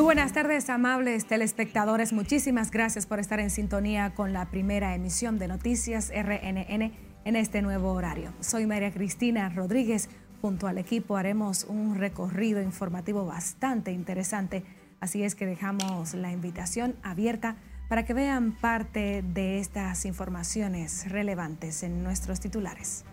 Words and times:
Muy 0.00 0.06
buenas 0.06 0.32
tardes, 0.32 0.70
amables 0.70 1.26
telespectadores. 1.26 2.14
Muchísimas 2.14 2.70
gracias 2.70 3.04
por 3.04 3.20
estar 3.20 3.38
en 3.38 3.50
sintonía 3.50 4.14
con 4.14 4.32
la 4.32 4.46
primera 4.46 4.94
emisión 4.94 5.38
de 5.38 5.46
Noticias 5.46 6.10
RNN 6.10 6.94
en 7.26 7.36
este 7.36 7.60
nuevo 7.60 7.92
horario. 7.92 8.32
Soy 8.40 8.64
María 8.64 8.92
Cristina 8.92 9.50
Rodríguez. 9.50 10.08
Junto 10.40 10.68
al 10.68 10.78
equipo 10.78 11.18
haremos 11.18 11.64
un 11.64 11.96
recorrido 11.96 12.62
informativo 12.62 13.26
bastante 13.26 13.92
interesante, 13.92 14.64
así 15.00 15.22
es 15.22 15.34
que 15.34 15.44
dejamos 15.44 16.14
la 16.14 16.32
invitación 16.32 16.96
abierta 17.02 17.56
para 17.90 18.06
que 18.06 18.14
vean 18.14 18.52
parte 18.52 19.22
de 19.22 19.58
estas 19.58 20.06
informaciones 20.06 21.10
relevantes 21.10 21.82
en 21.82 22.02
nuestros 22.02 22.40
titulares. 22.40 23.04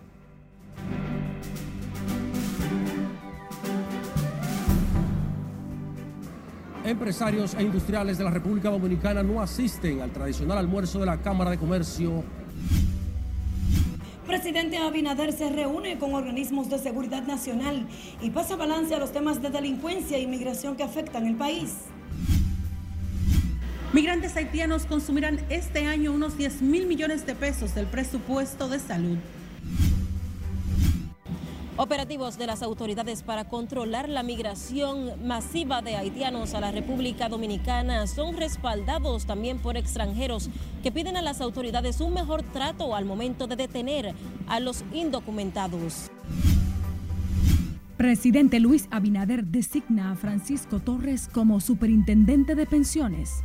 Empresarios 6.88 7.54
e 7.54 7.62
industriales 7.62 8.16
de 8.16 8.24
la 8.24 8.30
República 8.30 8.70
Dominicana 8.70 9.22
no 9.22 9.42
asisten 9.42 10.00
al 10.00 10.10
tradicional 10.10 10.56
almuerzo 10.56 10.98
de 10.98 11.04
la 11.04 11.18
Cámara 11.18 11.50
de 11.50 11.58
Comercio 11.58 12.24
Presidente 14.26 14.78
Abinader 14.78 15.34
se 15.34 15.50
reúne 15.50 15.98
con 15.98 16.14
organismos 16.14 16.70
de 16.70 16.78
seguridad 16.78 17.22
nacional 17.24 17.86
y 18.22 18.30
pasa 18.30 18.56
balance 18.56 18.94
a 18.94 18.98
los 18.98 19.12
temas 19.12 19.42
de 19.42 19.50
delincuencia 19.50 20.16
e 20.16 20.22
inmigración 20.22 20.76
que 20.76 20.82
afectan 20.82 21.26
el 21.26 21.34
país. 21.34 21.74
Migrantes 23.92 24.36
haitianos 24.36 24.86
consumirán 24.86 25.40
este 25.50 25.84
año 25.84 26.12
unos 26.12 26.38
10 26.38 26.62
mil 26.62 26.86
millones 26.86 27.26
de 27.26 27.34
pesos 27.34 27.74
del 27.74 27.86
presupuesto 27.86 28.68
de 28.68 28.78
salud. 28.78 29.18
Operativos 31.78 32.36
de 32.38 32.48
las 32.48 32.62
autoridades 32.64 33.22
para 33.22 33.44
controlar 33.44 34.08
la 34.08 34.24
migración 34.24 35.12
masiva 35.24 35.80
de 35.80 35.94
haitianos 35.94 36.54
a 36.54 36.60
la 36.60 36.72
República 36.72 37.28
Dominicana 37.28 38.08
son 38.08 38.36
respaldados 38.36 39.26
también 39.26 39.60
por 39.60 39.76
extranjeros 39.76 40.50
que 40.82 40.90
piden 40.90 41.16
a 41.16 41.22
las 41.22 41.40
autoridades 41.40 42.00
un 42.00 42.14
mejor 42.14 42.42
trato 42.42 42.96
al 42.96 43.04
momento 43.04 43.46
de 43.46 43.54
detener 43.54 44.12
a 44.48 44.58
los 44.58 44.82
indocumentados. 44.92 46.10
Presidente 47.96 48.58
Luis 48.58 48.88
Abinader 48.90 49.44
designa 49.44 50.10
a 50.10 50.16
Francisco 50.16 50.80
Torres 50.80 51.28
como 51.32 51.60
superintendente 51.60 52.56
de 52.56 52.66
pensiones. 52.66 53.44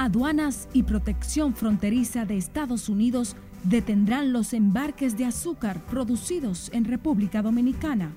Aduanas 0.00 0.66
y 0.72 0.84
Protección 0.84 1.54
Fronteriza 1.54 2.24
de 2.24 2.38
Estados 2.38 2.88
Unidos 2.88 3.36
detendrán 3.64 4.32
los 4.32 4.54
embarques 4.54 5.18
de 5.18 5.26
azúcar 5.26 5.78
producidos 5.90 6.70
en 6.72 6.86
República 6.86 7.42
Dominicana. 7.42 8.10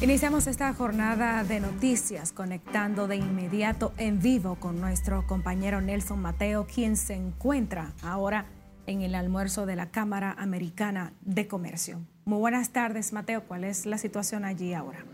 Iniciamos 0.00 0.46
esta 0.46 0.72
jornada 0.72 1.42
de 1.42 1.58
noticias 1.58 2.30
conectando 2.30 3.08
de 3.08 3.16
inmediato 3.16 3.92
en 3.98 4.22
vivo 4.22 4.54
con 4.54 4.80
nuestro 4.80 5.26
compañero 5.26 5.80
Nelson 5.80 6.22
Mateo, 6.22 6.68
quien 6.72 6.96
se 6.96 7.14
encuentra 7.14 7.92
ahora 8.02 8.46
en 8.88 9.02
el 9.02 9.14
almuerzo 9.14 9.66
de 9.66 9.76
la 9.76 9.90
Cámara 9.90 10.34
Americana 10.38 11.12
de 11.20 11.46
Comercio. 11.46 12.00
Muy 12.24 12.38
buenas 12.38 12.70
tardes, 12.70 13.12
Mateo. 13.12 13.44
¿Cuál 13.46 13.64
es 13.64 13.84
la 13.84 13.98
situación 13.98 14.46
allí 14.46 14.72
ahora? 14.72 15.04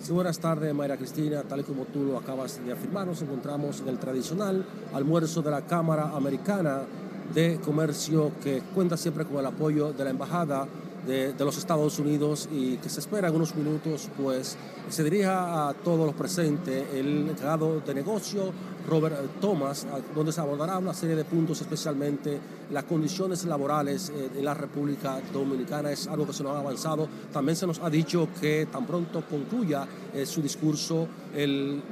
Sí, 0.00 0.12
buenas 0.12 0.38
tardes, 0.38 0.74
Mayra 0.74 0.96
Cristina. 0.96 1.42
Tal 1.42 1.60
y 1.60 1.64
como 1.64 1.84
tú 1.84 2.04
lo 2.04 2.16
acabas 2.16 2.64
de 2.64 2.72
afirmar, 2.72 3.06
nos 3.06 3.20
encontramos 3.20 3.80
en 3.80 3.88
el 3.88 3.98
tradicional 3.98 4.64
almuerzo 4.94 5.42
de 5.42 5.50
la 5.50 5.66
Cámara 5.66 6.12
Americana 6.16 6.84
de 7.34 7.60
Comercio 7.62 8.32
que 8.42 8.62
cuenta 8.74 8.96
siempre 8.96 9.26
con 9.26 9.36
el 9.36 9.46
apoyo 9.46 9.92
de 9.92 10.04
la 10.04 10.10
Embajada 10.10 10.66
de, 11.06 11.34
los 11.38 11.56
Estados 11.56 11.98
Unidos 11.98 12.48
y 12.52 12.76
que 12.76 12.88
se 12.88 13.00
espera 13.00 13.28
en 13.28 13.36
unos 13.36 13.54
minutos, 13.54 14.08
pues 14.16 14.56
se 14.88 15.04
dirija 15.04 15.68
a 15.68 15.74
todos 15.74 16.06
los 16.06 16.14
presentes 16.14 16.86
el 16.94 17.28
encargado 17.30 17.80
de 17.80 17.94
negocio, 17.94 18.52
Robert 18.88 19.40
Thomas, 19.40 19.86
donde 20.14 20.32
se 20.32 20.40
abordará 20.40 20.78
una 20.78 20.94
serie 20.94 21.16
de 21.16 21.24
puntos, 21.24 21.60
especialmente 21.60 22.38
las 22.70 22.84
condiciones 22.84 23.44
laborales 23.44 24.10
eh, 24.10 24.30
en 24.36 24.44
la 24.44 24.54
República 24.54 25.20
Dominicana. 25.32 25.90
Es 25.90 26.06
algo 26.06 26.26
que 26.26 26.32
se 26.32 26.42
nos 26.42 26.56
ha 26.56 26.60
avanzado. 26.60 27.08
También 27.32 27.56
se 27.56 27.66
nos 27.66 27.80
ha 27.80 27.90
dicho 27.90 28.28
que 28.40 28.66
tan 28.70 28.86
pronto 28.86 29.22
concluya 29.28 29.86
eh, 30.14 30.26
su 30.26 30.42
discurso, 30.42 31.08
el, 31.34 31.82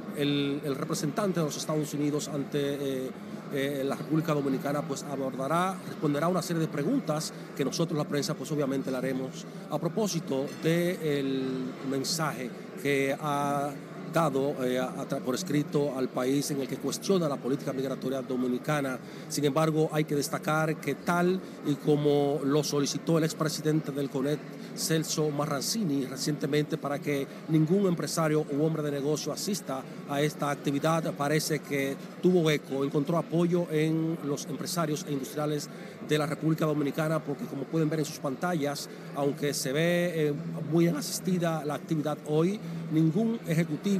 representante 0.77 1.39
de 1.39 1.45
los 1.45 1.57
Estados 1.57 1.93
Unidos 1.93 2.27
ante... 2.27 3.05
Eh, 3.05 3.11
eh, 3.55 3.83
la 3.85 3.95
República 3.95 4.33
Dominicana 4.33 4.81
pues 4.81 5.03
abordará, 5.03 5.77
responderá 5.87 6.27
una 6.27 6.41
serie 6.41 6.59
de 6.59 6.67
preguntas 6.67 7.31
que 7.55 7.63
nosotros 7.63 7.97
la 7.97 8.03
prensa 8.03 8.33
pues 8.33 8.51
obviamente 8.51 8.91
le 8.91 8.97
haremos 8.97 9.45
a 9.71 9.79
propósito 9.79 10.45
del 10.61 11.71
mensaje 11.89 12.49
que 12.81 13.15
ha 13.17 13.71
dado 14.13 14.55
eh, 14.63 14.81
por 15.23 15.35
escrito 15.35 15.97
al 15.97 16.09
país 16.09 16.51
en 16.51 16.61
el 16.61 16.67
que 16.67 16.77
cuestiona 16.77 17.27
la 17.27 17.37
política 17.37 17.73
migratoria 17.73 18.21
dominicana. 18.21 18.97
Sin 19.27 19.45
embargo, 19.45 19.89
hay 19.91 20.05
que 20.05 20.15
destacar 20.15 20.75
que 20.77 20.95
tal 20.95 21.39
y 21.65 21.75
como 21.75 22.39
lo 22.43 22.63
solicitó 22.63 23.17
el 23.17 23.23
expresidente 23.23 23.91
del 23.91 24.09
CONET, 24.09 24.39
Celso 24.75 25.29
Marrancini, 25.31 26.05
recientemente 26.05 26.77
para 26.77 26.99
que 26.99 27.27
ningún 27.49 27.87
empresario 27.87 28.45
u 28.51 28.63
hombre 28.63 28.83
de 28.83 28.91
negocio 28.91 29.31
asista 29.31 29.81
a 30.09 30.21
esta 30.21 30.49
actividad, 30.49 31.13
parece 31.13 31.59
que 31.59 31.95
tuvo 32.21 32.49
eco, 32.49 32.83
encontró 32.83 33.17
apoyo 33.17 33.67
en 33.71 34.17
los 34.25 34.45
empresarios 34.47 35.05
e 35.07 35.13
industriales 35.13 35.69
de 36.07 36.17
la 36.17 36.25
República 36.25 36.65
Dominicana, 36.65 37.19
porque 37.19 37.45
como 37.45 37.63
pueden 37.63 37.89
ver 37.89 37.99
en 37.99 38.05
sus 38.05 38.19
pantallas, 38.19 38.89
aunque 39.15 39.53
se 39.53 39.71
ve 39.71 40.27
eh, 40.27 40.33
muy 40.71 40.87
asistida 40.87 41.63
la 41.65 41.75
actividad 41.75 42.17
hoy, 42.27 42.59
ningún 42.91 43.39
ejecutivo 43.47 43.94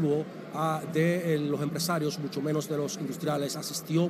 ah, 0.53 0.81
de 0.94 1.35
eh, 1.35 1.39
los 1.39 1.61
empresarios, 1.61 2.19
mucho 2.19 2.41
menos 2.41 2.67
de 2.69 2.78
los 2.78 2.97
industriales, 2.97 3.56
asistió 3.56 4.09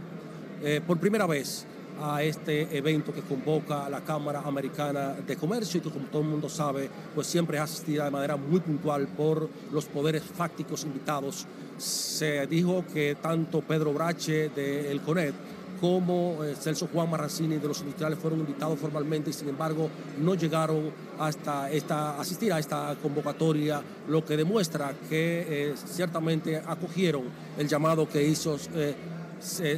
eh, 0.64 0.82
por 0.86 1.00
primera 1.00 1.26
vez 1.26 1.66
a 2.02 2.24
este 2.24 2.78
evento 2.78 3.14
que 3.14 3.22
convoca 3.22 3.90
la 3.90 4.02
Cámara 4.02 4.42
Americana 4.46 5.14
de 5.14 5.38
Comercio 5.38 5.80
y 5.80 5.82
que 5.82 5.90
como 5.90 6.08
todo 6.08 6.22
el 6.22 6.28
mundo 6.28 6.50
sabe, 6.50 6.90
pues 7.14 7.28
siempre 7.28 7.58
es 7.58 7.64
asistida 7.64 8.06
de 8.06 8.12
manera 8.12 8.36
muy 8.36 8.60
puntual 8.60 9.08
por 9.08 9.50
los 9.72 9.86
poderes 9.86 10.24
fácticos 10.24 10.84
invitados. 10.84 11.46
Se 11.78 12.48
dijo 12.48 12.84
que 12.94 13.16
tanto 13.22 13.62
Pedro 13.62 13.94
Brache 13.94 14.50
del 14.50 15.02
CONET 15.02 15.34
como 15.80 16.44
eh, 16.44 16.56
Celso 16.60 16.88
Juan 16.92 17.10
Marrancini 17.10 17.58
de 17.58 17.68
los 17.68 17.80
industriales 17.82 18.20
fueron 18.20 18.40
invitados 18.40 18.80
formalmente 18.80 19.30
y 19.30 19.34
sin 19.34 19.50
embargo 19.50 19.90
no 20.20 20.36
llegaron 20.36 20.92
hasta 21.20 21.72
esta, 21.72 22.20
asistir 22.20 22.52
a 22.54 22.60
esta 22.60 22.96
convocatoria, 23.02 23.82
lo 24.08 24.24
que 24.24 24.38
demuestra 24.38 24.94
que 25.10 25.46
eh, 25.48 25.76
ciertamente 25.86 26.58
acogieron 26.58 27.24
el 27.58 27.68
llamado 27.68 28.08
que 28.08 28.24
hizo 28.24 28.58
eh, 28.74 28.96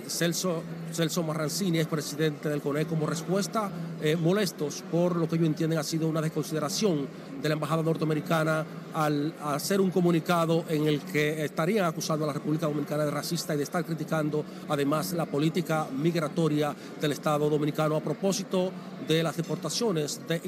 Celso, 0.08 0.64
Celso 0.94 1.24
Marrancini, 1.24 1.80
es 1.80 1.88
presidente 1.88 2.48
del 2.48 2.62
CONE, 2.62 2.86
como 2.86 3.08
respuesta 3.08 3.72
molestos 4.22 4.84
por 4.92 5.16
lo 5.16 5.28
que 5.28 5.36
ellos 5.36 5.48
entienden 5.48 5.80
ha 5.80 5.84
sido 5.84 6.08
una 6.08 6.22
desconsideración 6.22 7.08
de 7.42 7.50
la 7.50 7.54
Embajada 7.54 7.84
norteamericana 7.84 8.66
al 8.94 9.34
hacer 9.44 9.80
un 9.82 9.92
comunicado 9.92 10.66
en 10.70 10.88
el 10.88 11.02
que 11.02 11.44
estarían 11.44 11.86
acusando 11.86 12.26
a 12.26 12.28
la 12.28 12.34
República 12.34 12.68
Dominicana 12.68 13.06
de 13.06 13.12
racista 13.12 13.54
y 13.54 13.58
de 13.58 13.64
estar 13.64 13.86
criticando 13.86 14.44
además 14.70 15.14
la 15.14 15.26
política 15.26 15.88
migratoria 15.96 16.76
del 17.00 17.12
Estado 17.12 17.50
dominicano 17.50 17.96
a 17.96 18.02
propósito 18.02 18.72
de 19.08 19.24
las 19.24 19.38
deportaciones 19.38 20.22
de, 20.28 20.42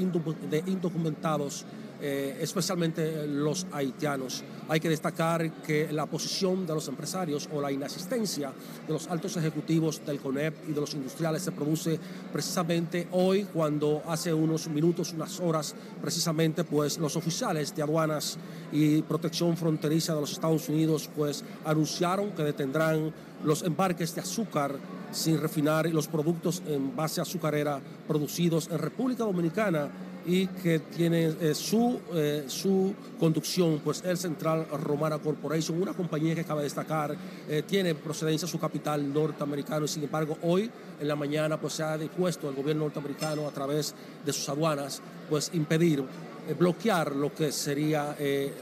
indocumentados 0.68 1.66
eh, 2.01 2.38
especialmente 2.42 3.28
los 3.28 3.68
haitianos. 3.72 4.44
Hay 4.69 4.80
que 4.80 4.90
destacar 4.90 5.51
que 5.62 5.92
la 5.92 6.06
posición 6.06 6.66
de 6.66 6.74
los 6.74 6.88
empresarios 6.88 7.50
o 7.51 7.60
la 7.60 7.72
inasistencia 7.72 8.51
de 8.88 8.94
los 8.94 9.07
altos 9.07 9.36
ejecutivos 9.38 10.06
del 10.06 10.19
CONEP 10.19 10.69
y 10.69 10.72
de 10.72 10.81
los 10.81 10.94
industriales 10.94 11.44
se 11.44 11.51
produce 11.51 12.00
precisamente 12.31 13.07
hoy 13.12 13.44
cuando 13.44 14.01
hace 14.07 14.34
unos 14.34 14.68
minutos, 14.69 15.13
unas 15.13 15.40
horas, 15.40 15.75
precisamente 16.01 16.63
pues 16.63 16.98
los 16.98 17.16
oficiales 17.16 17.75
de 17.75 17.84
aduanas 17.84 18.38
y 18.72 19.01
protección 19.01 19.57
fronteriza 19.57 20.16
de 20.16 20.22
los 20.22 20.31
Estados 20.31 20.69
Unidos 20.69 21.10
pues 21.16 21.44
anunciaron 21.66 22.31
que 22.31 22.44
detendrán 22.44 23.13
los 23.44 23.63
embarques 23.63 24.16
de 24.16 24.22
azúcar 24.22 24.75
sin 25.12 25.40
refinar 25.40 25.88
y 25.88 25.92
los 25.92 26.07
productos 26.07 26.62
en 26.68 26.96
base 26.96 27.22
azucarera 27.22 27.81
producidos 28.07 28.69
en 28.72 28.78
República 28.78 29.24
Dominicana 29.24 29.90
y 30.25 30.48
que 30.48 30.80
tiene 30.80 31.33
eh, 31.39 31.56
su, 31.56 32.00
eh, 32.13 32.44
su 32.48 32.94
conducción, 33.19 33.81
pues 33.83 34.04
el 34.06 34.18
Central 34.18 34.68
Romana 34.83 35.18
Corporation, 35.19 35.81
una 35.81 35.94
compañía 35.94 36.36
que 36.36 36.42
acaba 36.42 36.62
de 36.62 36.66
destacar, 36.66 37.16
eh, 37.48 37.63
tiene 37.66 37.95
procedencia 37.95 38.48
su 38.48 38.60
capital 38.60 39.13
norteamericano 39.13 39.86
y 39.86 39.88
sin 39.88 40.04
embargo 40.04 40.38
hoy 40.44 40.69
en 41.00 41.07
la 41.07 41.16
mañana 41.16 41.60
pues 41.60 41.74
se 41.74 41.83
ha 41.83 41.98
dispuesto 41.98 42.50
el 42.50 42.56
gobierno 42.56 42.83
norteamericano 42.83 43.48
a 43.48 43.51
través 43.51 43.95
de 44.25 44.33
sus 44.33 44.48
aduanas 44.50 45.01
pues 45.30 45.51
impedir 45.54 46.04
bloquear 46.57 47.15
lo 47.15 47.33
que 47.33 47.51
sería 47.51 48.15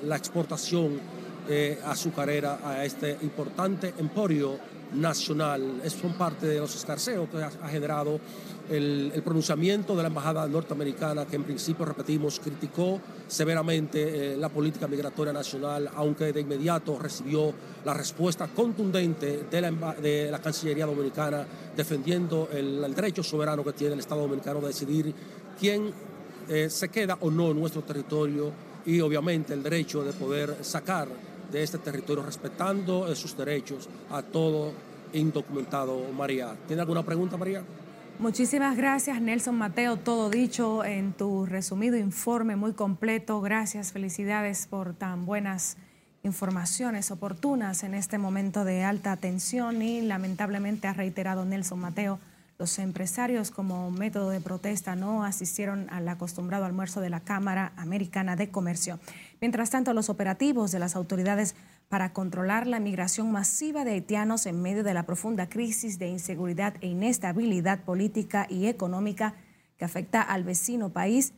la 0.03 0.17
exportación 0.17 0.99
azucarera 1.85 2.59
a 2.63 2.83
este 2.83 3.17
importante 3.21 3.93
emporio 3.97 4.57
nacional. 4.93 5.81
Es, 5.83 5.93
son 5.93 6.13
parte 6.13 6.47
de 6.47 6.59
los 6.59 6.75
escarceos 6.75 7.27
que 7.29 7.37
ha, 7.37 7.69
generado 7.69 8.19
el, 8.69 9.11
pronunciamiento 9.23 9.95
de 9.95 10.03
la 10.03 10.09
Embajada 10.09 10.47
norteamericana, 10.47 11.25
que 11.25 11.35
en 11.35 11.43
principio, 11.43 11.85
repetimos, 11.85 12.39
criticó 12.39 12.99
severamente 13.27 14.33
eh, 14.33 14.37
la 14.37 14.49
política 14.49 14.87
migratoria 14.87 15.33
nacional, 15.33 15.89
aunque 15.95 16.31
de 16.31 16.41
inmediato 16.41 16.97
recibió 16.99 17.53
la 17.85 17.93
respuesta 17.93 18.47
contundente 18.47 19.45
de 19.49 19.61
la, 19.61 19.71
de 19.93 20.31
la 20.31 20.39
Cancillería 20.39 20.85
Dominicana, 20.85 21.45
defendiendo 21.75 22.49
el, 22.51 22.93
derecho 22.93 23.23
soberano 23.23 23.63
que 23.63 23.73
tiene 23.73 23.93
el 23.93 23.99
Estado 23.99 24.21
Dominicano 24.21 24.59
de 24.61 24.67
decidir 24.67 25.13
quién 25.59 25.91
eh, 26.49 26.69
se 26.69 26.89
queda 26.89 27.17
o 27.21 27.29
no 27.29 27.51
en 27.51 27.59
nuestro 27.59 27.81
territorio 27.83 28.51
y 28.85 29.01
obviamente 29.01 29.53
el 29.53 29.61
derecho 29.61 30.03
de 30.03 30.13
poder 30.13 30.57
sacar 30.61 31.07
de 31.51 31.63
este 31.63 31.77
territorio, 31.77 32.23
respetando 32.23 33.13
sus 33.15 33.35
derechos 33.37 33.89
a 34.09 34.21
todo 34.21 34.71
indocumentado. 35.13 35.99
María, 36.15 36.55
¿tiene 36.67 36.81
alguna 36.81 37.03
pregunta, 37.03 37.37
María? 37.37 37.63
Muchísimas 38.19 38.75
gracias, 38.75 39.21
Nelson 39.21 39.55
Mateo. 39.55 39.97
Todo 39.97 40.29
dicho 40.29 40.83
en 40.83 41.13
tu 41.13 41.45
resumido 41.45 41.97
informe 41.97 42.55
muy 42.55 42.73
completo. 42.73 43.41
Gracias, 43.41 43.91
felicidades 43.91 44.65
por 44.65 44.93
tan 44.93 45.25
buenas 45.25 45.77
informaciones 46.23 47.11
oportunas 47.11 47.83
en 47.83 47.93
este 47.93 48.17
momento 48.17 48.65
de 48.65 48.83
alta 48.83 49.15
tensión 49.17 49.81
y 49.81 50.01
lamentablemente 50.01 50.87
ha 50.87 50.93
reiterado 50.93 51.45
Nelson 51.45 51.79
Mateo 51.79 52.19
los 52.59 52.79
empresarios 52.79 53.51
como 53.51 53.91
método 53.91 54.31
de 54.31 54.41
protesta 54.41 54.95
no 54.95 55.23
asistieron 55.23 55.87
al 55.91 56.09
acostumbrado 56.09 56.65
almuerzo 56.65 57.01
de 57.01 57.11
la 57.11 57.19
Cámara 57.19 57.71
Americana 57.77 58.35
de 58.35 58.49
Comercio. 58.49 58.99
Mientras 59.39 59.69
tanto, 59.69 59.93
los 59.93 60.09
operativos 60.09 60.71
de 60.71 60.79
las 60.79 60.95
autoridades 60.95 61.55
para 61.89 62.13
controlar 62.13 62.67
la 62.67 62.79
migración 62.79 63.31
masiva 63.31 63.85
de 63.85 63.91
haitianos 63.91 64.45
en 64.45 64.61
medio 64.61 64.83
de 64.83 64.93
la 64.93 65.03
profunda 65.03 65.47
crisis 65.47 65.99
de 65.99 66.07
inseguridad 66.07 66.75
e 66.81 66.87
inestabilidad 66.87 67.83
política 67.83 68.47
y 68.49 68.67
económica 68.67 69.35
que 69.77 69.85
afecta 69.85 70.21
al 70.21 70.43
vecino 70.43 70.89
país 70.89 71.33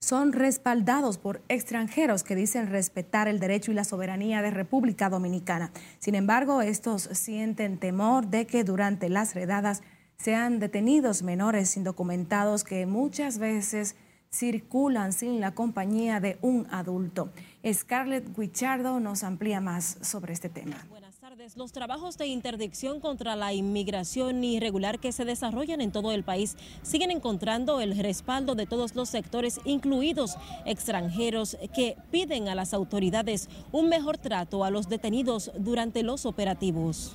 son 0.00 0.32
respaldados 0.32 1.18
por 1.18 1.42
extranjeros 1.48 2.24
que 2.24 2.34
dicen 2.34 2.70
respetar 2.70 3.28
el 3.28 3.38
derecho 3.38 3.70
y 3.70 3.74
la 3.74 3.84
soberanía 3.84 4.40
de 4.40 4.50
República 4.50 5.10
Dominicana. 5.10 5.72
Sin 5.98 6.14
embargo, 6.14 6.62
estos 6.62 7.02
sienten 7.12 7.78
temor 7.78 8.26
de 8.28 8.46
que 8.46 8.64
durante 8.64 9.10
las 9.10 9.34
redadas 9.34 9.82
sean 10.16 10.58
detenidos 10.58 11.22
menores 11.22 11.76
indocumentados 11.76 12.64
que 12.64 12.86
muchas 12.86 13.38
veces 13.38 13.94
circulan 14.40 15.12
sin 15.12 15.40
la 15.40 15.52
compañía 15.52 16.20
de 16.20 16.38
un 16.40 16.66
adulto. 16.70 17.30
Scarlett 17.70 18.36
Guichardo 18.36 19.00
nos 19.00 19.24
amplía 19.24 19.60
más 19.60 19.98
sobre 20.00 20.32
este 20.32 20.48
tema. 20.48 20.76
Buenas 20.88 21.16
tardes. 21.16 21.56
Los 21.56 21.72
trabajos 21.72 22.16
de 22.16 22.26
interdicción 22.26 23.00
contra 23.00 23.34
la 23.34 23.52
inmigración 23.52 24.42
irregular 24.44 25.00
que 25.00 25.12
se 25.12 25.24
desarrollan 25.24 25.80
en 25.80 25.90
todo 25.90 26.12
el 26.12 26.22
país 26.22 26.56
siguen 26.82 27.10
encontrando 27.10 27.80
el 27.80 27.98
respaldo 27.98 28.54
de 28.54 28.66
todos 28.66 28.94
los 28.94 29.08
sectores, 29.08 29.60
incluidos 29.64 30.36
extranjeros, 30.64 31.58
que 31.74 31.96
piden 32.10 32.48
a 32.48 32.54
las 32.54 32.72
autoridades 32.72 33.48
un 33.72 33.88
mejor 33.88 34.16
trato 34.16 34.64
a 34.64 34.70
los 34.70 34.88
detenidos 34.88 35.50
durante 35.58 36.02
los 36.02 36.24
operativos. 36.24 37.14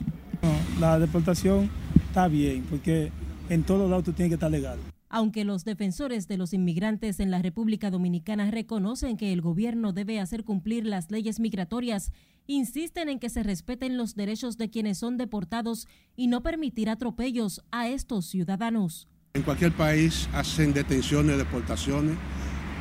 La 0.80 1.00
deportación 1.00 1.72
está 2.08 2.28
bien, 2.28 2.66
porque 2.70 3.12
en 3.50 3.64
todos 3.64 3.90
lados 3.90 4.04
tú 4.04 4.14
tienes 4.14 4.32
que 4.32 4.36
estar 4.36 4.52
legal. 4.52 4.78
Aunque 5.10 5.46
los 5.46 5.64
defensores 5.66 6.28
de 6.28 6.38
los 6.38 6.54
inmigrantes 6.54 7.20
en 7.20 7.32
la 7.32 7.42
República 7.42 7.92
Dominicana 7.92 8.50
reconocen 8.52 9.18
que 9.18 9.32
el 9.34 9.42
gobierno 9.42 9.94
debe 9.94 10.20
hacer 10.20 10.44
cumplir 10.44 10.86
las 10.86 11.12
leyes 11.12 11.40
migratorias, 11.40 12.12
insisten 12.48 13.10
en 13.10 13.20
que 13.20 13.30
se 13.30 13.44
respeten 13.44 13.98
los 13.98 14.16
derechos 14.16 14.58
de 14.58 14.70
quienes 14.70 14.98
son 14.98 15.18
deportados 15.18 15.88
y 16.16 16.28
no 16.28 16.42
permitir 16.42 16.90
atropellos 16.90 17.62
a 17.72 17.88
estos 17.88 18.26
ciudadanos. 18.26 19.08
En 19.34 19.44
cualquier 19.44 19.74
país 19.74 20.30
hacen 20.34 20.74
detenciones, 20.74 21.38
deportaciones 21.38 22.18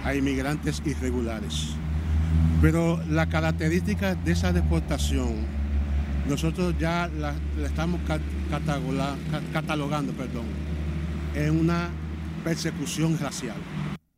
a 0.05 0.15
inmigrantes 0.15 0.83
irregulares. 0.85 1.71
Pero 2.61 3.03
la 3.09 3.29
característica 3.29 4.15
de 4.15 4.33
esa 4.33 4.53
deportación 4.53 5.65
nosotros 6.29 6.75
ya 6.79 7.11
la, 7.19 7.35
estamos 7.65 8.01
catalogando 9.53 10.13
perdón, 10.13 10.47
en 11.35 11.59
una 11.59 11.91
persecución 12.45 13.19
racial. 13.19 13.57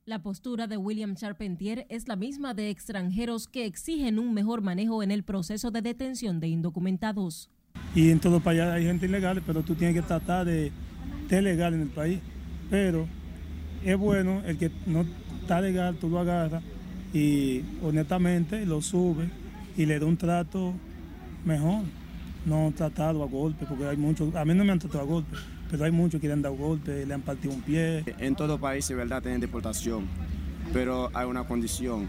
La 0.05 0.23
postura 0.23 0.67
de 0.67 0.77
William 0.77 1.15
Charpentier 1.15 1.87
es 1.89 2.09
la 2.09 2.17
misma 2.17 2.55
de 2.55 2.71
extranjeros 2.71 3.49
que 3.49 3.65
exigen 3.65 4.19
un 4.19 4.35
mejor 4.35 4.61
manejo 4.61 5.03
en 5.03 5.11
el 5.11 5.23
proceso 5.23 5.71
de 5.71 5.81
detención 5.83 6.41
de 6.41 6.49
indocumentados. 6.49 7.51
Y 7.95 8.11
en 8.11 8.21
todo 8.21 8.41
país 8.41 8.61
hay 8.61 8.85
gente 8.85 9.07
ilegal, 9.07 9.43
pero 9.47 9.63
tú 9.63 9.75
tienes 9.75 9.95
que 9.97 10.03
tratar 10.03 10.47
de 10.47 10.73
estar 11.23 11.43
legal 11.43 11.75
en 11.75 11.83
el 11.83 11.89
país. 11.89 12.21
Pero 12.69 13.07
es 13.85 13.97
bueno 13.97 14.43
el 14.45 14.59
que 14.59 14.71
no 14.87 15.05
está 15.41 15.61
legal, 15.61 15.97
tú 15.97 16.09
lo 16.09 16.19
agarras 16.19 16.63
y 17.13 17.63
honestamente 17.83 18.67
lo 18.67 18.83
subes 18.83 19.31
y 19.77 19.87
le 19.87 19.99
da 19.99 20.07
un 20.07 20.17
trato 20.17 20.75
mejor. 21.45 21.83
No 22.45 22.73
tratado 22.77 23.25
a 23.25 23.27
golpe, 23.27 23.67
porque 23.67 23.87
hay 23.87 23.97
muchos, 23.97 24.35
a 24.37 24.45
mí 24.45 24.55
no 24.55 24.65
me 24.65 24.71
han 24.71 24.79
tratado 24.79 25.03
a 25.03 25.07
golpe, 25.07 25.37
pero 25.71 25.85
hay 25.85 25.91
muchos 25.91 26.21
que 26.21 26.27
le 26.27 26.33
han 26.33 26.43
dado 26.43 26.57
golpe, 26.57 27.05
le 27.05 27.15
han 27.15 27.23
partido 27.23 27.55
un 27.55 27.63
pie. 27.63 28.05
En 28.19 28.35
todo 28.37 28.59
país, 28.59 28.87
de 28.89 28.95
verdad, 28.95 29.23
tienen 29.23 29.41
deportación, 29.41 30.07
pero 30.73 31.11
hay 31.15 31.27
una 31.27 31.45
condición. 31.45 32.09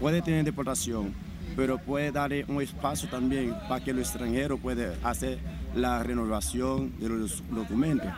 Puede 0.00 0.22
tener 0.22 0.44
deportación, 0.44 1.14
pero 1.56 1.78
puede 1.78 2.12
darle 2.12 2.44
un 2.48 2.60
espacio 2.60 3.08
también 3.08 3.54
para 3.68 3.82
que 3.82 3.92
el 3.92 3.98
extranjero 3.98 4.58
pueda 4.58 4.94
hacer 5.02 5.38
la 5.74 6.02
renovación 6.02 6.98
de 7.00 7.08
los 7.08 7.42
documentos. 7.50 8.08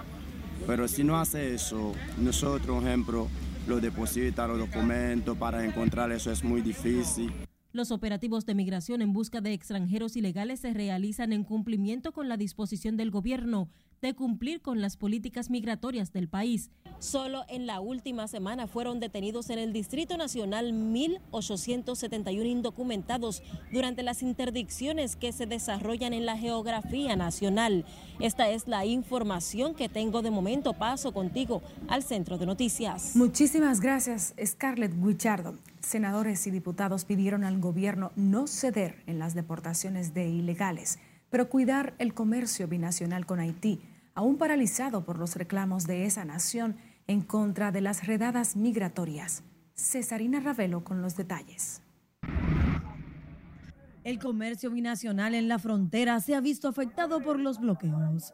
Pero 0.67 0.89
si 0.89 1.05
no 1.05 1.19
hace 1.19 1.55
eso, 1.55 1.95
nosotros, 2.19 2.79
por 2.79 2.87
ejemplo, 2.87 3.29
lo 3.69 3.81
deposita 3.81 4.47
los 4.47 4.59
documentos 4.59 5.37
para 5.37 5.65
encontrar 5.65 6.11
eso 6.11 6.33
es 6.33 6.43
muy 6.43 6.63
difícil. 6.63 7.33
Los 7.73 7.93
operativos 7.93 8.47
de 8.47 8.55
migración 8.55 9.03
en 9.03 9.13
busca 9.13 9.41
de 9.41 9.53
extranjeros 9.53 10.17
ilegales 10.17 10.61
se 10.61 10.73
realizan 10.73 11.33
en 11.33 11.45
cumplimiento 11.45 12.13
con 12.13 12.29
la 12.29 12.37
disposición 12.37 12.97
del 12.97 13.11
gobierno 13.11 13.69
de 14.01 14.15
cumplir 14.15 14.61
con 14.61 14.81
las 14.81 14.97
políticas 14.97 15.51
migratorias 15.51 16.13
del 16.13 16.29
país. 16.29 16.71
Solo 16.99 17.45
en 17.49 17.67
la 17.67 17.81
última 17.81 18.27
semana 18.29 18.67
fueron 18.67 18.99
detenidos 19.01 19.51
en 19.51 19.59
el 19.59 19.73
Distrito 19.73 20.17
Nacional 20.17 20.73
1.871 20.73 22.47
indocumentados 22.47 23.43
durante 23.73 24.03
las 24.03 24.23
interdicciones 24.23 25.17
que 25.17 25.33
se 25.33 25.47
desarrollan 25.47 26.13
en 26.13 26.27
la 26.27 26.37
geografía 26.37 27.15
nacional. 27.17 27.85
Esta 28.19 28.51
es 28.51 28.67
la 28.67 28.85
información 28.85 29.75
que 29.75 29.89
tengo 29.89 30.23
de 30.23 30.31
momento. 30.31 30.73
Paso 30.75 31.13
contigo 31.13 31.63
al 31.89 32.03
centro 32.03 32.39
de 32.39 32.47
noticias. 32.47 33.15
Muchísimas 33.15 33.81
gracias, 33.81 34.35
Scarlett 34.45 34.93
Guichardo. 35.01 35.55
Senadores 35.81 36.47
y 36.47 36.51
diputados 36.51 37.05
pidieron 37.05 37.45
al 37.45 37.61
gobierno 37.61 38.11
no 38.17 38.47
ceder 38.47 38.97
en 39.07 39.19
las 39.19 39.35
deportaciones 39.35 40.13
de 40.13 40.29
ilegales 40.29 40.99
pero 41.31 41.49
cuidar 41.49 41.95
el 41.99 42.15
comercio 42.15 42.69
binacional 42.69 43.27
con 43.27 43.41
Haití, 43.41 43.81
aún 44.15 44.39
paralizado 44.39 45.05
por 45.05 45.19
los 45.19 45.37
reclamos 45.37 45.87
de 45.87 46.05
esa 46.05 46.25
nación 46.25 46.77
en 47.07 47.23
contra 47.23 47.73
de 47.73 47.81
las 47.81 48.07
redadas 48.07 48.57
migratorias. 48.57 49.43
Cesarina 49.75 50.41
Ravelo 50.41 50.85
con 50.85 51.03
los 51.03 51.17
detalles. 51.17 51.83
El 54.05 54.19
comercio 54.19 54.71
binacional 54.71 55.35
en 55.35 55.49
la 55.49 55.59
frontera 55.59 56.19
se 56.21 56.35
ha 56.35 56.41
visto 56.41 56.69
afectado 56.69 57.21
por 57.23 57.39
los 57.39 57.61
bloqueos. 57.61 58.33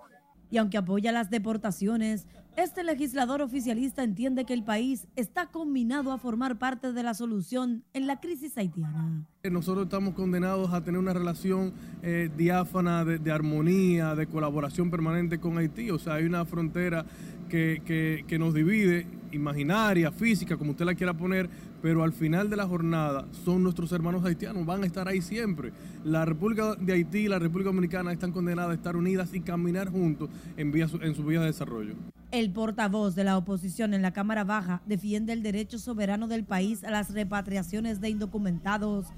Y 0.54 0.56
aunque 0.56 0.78
apoya 0.78 1.10
las 1.10 1.30
deportaciones, 1.30 2.28
este 2.56 2.84
legislador 2.84 3.42
oficialista 3.42 4.04
entiende 4.04 4.44
que 4.44 4.52
el 4.52 4.62
país 4.62 5.08
está 5.16 5.46
combinado 5.46 6.12
a 6.12 6.18
formar 6.18 6.60
parte 6.60 6.92
de 6.92 7.02
la 7.02 7.12
solución 7.12 7.82
en 7.92 8.06
la 8.06 8.20
crisis 8.20 8.56
haitiana. 8.56 9.26
Nosotros 9.42 9.86
estamos 9.86 10.14
condenados 10.14 10.72
a 10.72 10.84
tener 10.84 11.00
una 11.00 11.12
relación 11.12 11.72
eh, 12.04 12.30
diáfana 12.36 13.04
de, 13.04 13.32
armonía, 13.32 14.14
de 14.14 14.28
colaboración 14.28 14.92
permanente 14.92 15.40
con 15.40 15.58
Haití. 15.58 15.90
O 15.90 15.98
sea, 15.98 16.14
hay 16.14 16.24
una 16.24 16.44
frontera 16.44 17.04
que, 17.48 18.22
que 18.24 18.38
nos 18.38 18.54
divide, 18.54 19.08
imaginaria, 19.32 20.12
física, 20.12 20.56
como 20.56 20.70
usted 20.70 20.84
la 20.84 20.94
quiera 20.94 21.14
poner, 21.14 21.50
pero 21.84 22.02
al 22.02 22.14
final 22.14 22.48
de 22.48 22.56
la 22.56 22.66
jornada 22.66 23.26
son 23.44 23.62
nuestros 23.62 23.92
hermanos 23.92 24.24
haitianos, 24.24 24.64
van 24.64 24.84
a 24.84 24.86
estar 24.86 25.06
ahí 25.06 25.20
siempre. 25.20 25.70
La 26.02 26.24
República 26.24 26.76
de 26.76 26.94
Haití 26.94 27.18
y 27.18 27.28
la 27.28 27.38
República 27.38 27.68
Dominicana 27.68 28.10
están 28.10 28.32
condenadas 28.32 28.70
a 28.70 28.74
estar 28.74 28.96
unidas 28.96 29.34
y 29.34 29.40
caminar 29.40 29.90
juntos 29.90 30.30
en, 30.56 30.74
en 30.74 31.14
su 31.14 31.24
vía 31.26 31.40
de 31.40 31.46
desarrollo. 31.48 31.92
El 32.30 32.50
portavoz 32.52 33.14
de 33.14 33.24
la 33.24 33.36
oposición 33.36 33.92
en 33.92 34.00
la 34.00 34.14
Cámara 34.14 34.44
Baja 34.44 34.80
defiende 34.86 35.34
el 35.34 35.42
derecho 35.42 35.78
soberano 35.78 36.26
del 36.26 36.44
país 36.44 36.84
a 36.84 36.90
las 36.90 37.12
repatriaciones 37.12 38.00
de 38.00 38.08
indocumentados, 38.08 39.08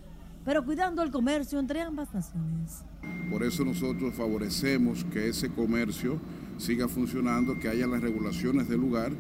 pero 0.45 0.65
cuidando 0.65 1.05
el 1.05 1.13
comercio 1.13 1.61
entre 1.61 1.83
ambas 1.83 2.13
naciones. 2.13 2.83
Por 3.31 3.45
eso 3.45 3.65
nosotros 3.65 4.13
favorecemos 4.13 5.05
que 5.05 5.29
ese 5.29 5.51
comercio 5.51 6.19
siga 6.59 6.89
funcionando, 6.89 7.61
que 7.61 7.69
haya 7.69 7.87
las 7.87 8.01
regulaciones 8.01 8.69
del 8.69 8.81
lugar 8.81 9.13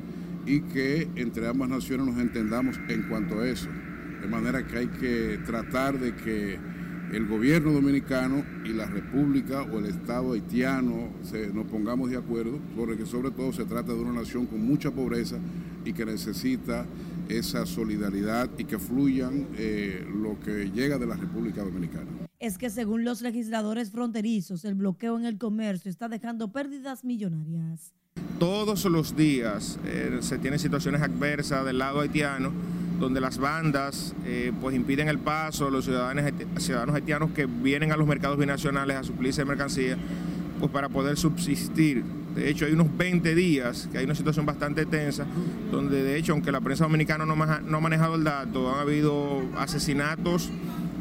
y 0.46 0.60
que 0.60 1.08
entre 1.16 1.48
ambas 1.48 1.68
naciones 1.68 2.06
nos 2.06 2.18
entendamos 2.18 2.78
en 2.88 3.02
cuanto 3.08 3.40
a 3.40 3.48
eso. 3.48 3.68
De 4.20 4.28
manera 4.28 4.66
que 4.66 4.78
hay 4.78 4.88
que 4.88 5.40
tratar 5.44 5.98
de 5.98 6.14
que 6.14 6.58
el 7.12 7.26
gobierno 7.26 7.72
dominicano 7.72 8.44
y 8.64 8.70
la 8.70 8.86
República 8.86 9.62
o 9.62 9.78
el 9.78 9.86
Estado 9.86 10.32
haitiano 10.32 11.10
se, 11.22 11.52
nos 11.52 11.66
pongamos 11.66 12.10
de 12.10 12.16
acuerdo, 12.16 12.58
porque 12.76 13.06
sobre 13.06 13.30
todo 13.30 13.52
se 13.52 13.64
trata 13.64 13.92
de 13.92 14.00
una 14.00 14.12
nación 14.12 14.46
con 14.46 14.60
mucha 14.64 14.90
pobreza 14.90 15.36
y 15.84 15.92
que 15.92 16.04
necesita 16.04 16.86
esa 17.28 17.66
solidaridad 17.66 18.50
y 18.58 18.64
que 18.64 18.78
fluyan 18.78 19.48
eh, 19.56 20.04
lo 20.20 20.38
que 20.40 20.70
llega 20.70 20.98
de 20.98 21.06
la 21.06 21.16
República 21.16 21.62
Dominicana. 21.62 22.06
Es 22.38 22.58
que 22.58 22.70
según 22.70 23.04
los 23.04 23.22
legisladores 23.22 23.90
fronterizos, 23.90 24.64
el 24.64 24.74
bloqueo 24.74 25.18
en 25.18 25.24
el 25.24 25.38
comercio 25.38 25.90
está 25.90 26.08
dejando 26.08 26.52
pérdidas 26.52 27.04
millonarias. 27.04 27.94
Todos 28.38 28.84
los 28.84 29.16
días 29.16 29.78
eh, 29.86 30.18
se 30.20 30.38
tienen 30.38 30.58
situaciones 30.58 31.00
adversas 31.02 31.64
del 31.64 31.78
lado 31.78 32.00
haitiano 32.00 32.52
donde 32.98 33.20
las 33.20 33.38
bandas 33.38 34.14
eh, 34.24 34.52
pues 34.60 34.74
impiden 34.74 35.08
el 35.08 35.18
paso 35.18 35.68
a 35.68 35.70
los 35.70 35.84
ciudadanos, 35.84 36.24
ciudadanos 36.58 36.94
haitianos 36.94 37.30
que 37.32 37.46
vienen 37.46 37.92
a 37.92 37.96
los 37.96 38.06
mercados 38.06 38.38
binacionales 38.38 38.96
a 38.96 39.04
suplirse 39.04 39.42
de 39.42 39.44
mercancía, 39.46 39.96
pues 40.58 40.70
para 40.70 40.88
poder 40.88 41.16
subsistir. 41.16 42.04
De 42.34 42.50
hecho, 42.50 42.66
hay 42.66 42.72
unos 42.72 42.94
20 42.96 43.34
días 43.34 43.88
que 43.90 43.98
hay 43.98 44.04
una 44.04 44.14
situación 44.14 44.44
bastante 44.44 44.84
tensa, 44.86 45.24
donde 45.70 46.02
de 46.02 46.16
hecho, 46.16 46.32
aunque 46.32 46.52
la 46.52 46.60
prensa 46.60 46.84
dominicana 46.84 47.24
no, 47.24 47.32
ha 47.32 47.80
manejado 47.80 48.16
el 48.16 48.24
dato, 48.24 48.74
han 48.74 48.80
habido 48.80 49.42
asesinatos 49.56 50.50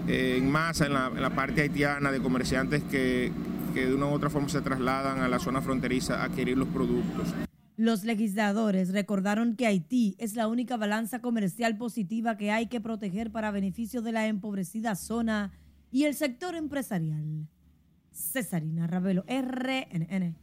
eh, 0.07 0.35
en 0.37 0.49
masa 0.49 0.85
en 0.85 0.93
la, 0.93 1.29
parte 1.31 1.61
haitiana 1.61 2.11
de 2.11 2.19
comerciantes 2.19 2.83
que, 2.83 3.31
que 3.75 3.85
de 3.85 3.93
una 3.93 4.05
u 4.05 4.13
otra 4.13 4.29
forma 4.29 4.47
se 4.47 4.61
trasladan 4.61 5.19
a 5.19 5.27
la 5.27 5.37
zona 5.37 5.61
fronteriza 5.61 6.21
a 6.21 6.23
adquirir 6.23 6.57
los 6.57 6.69
productos. 6.69 7.27
Los 7.75 8.05
legisladores 8.05 8.93
recordaron 8.93 9.57
que 9.57 9.67
Haití 9.67 10.15
es 10.17 10.35
la 10.35 10.47
única 10.47 10.77
balanza 10.77 11.19
comercial 11.19 11.77
positiva 11.77 12.37
que 12.37 12.51
hay 12.51 12.67
que 12.67 12.79
proteger 12.79 13.33
para 13.33 13.51
beneficio 13.51 14.01
de 14.01 14.13
la 14.13 14.27
empobrecida 14.27 14.95
zona 14.95 15.51
y 15.91 16.05
el 16.05 16.15
sector 16.15 16.55
empresarial. 16.55 17.49
Cesarina 18.13 18.87
Ravelo, 18.87 19.25
RNN. 19.27 20.37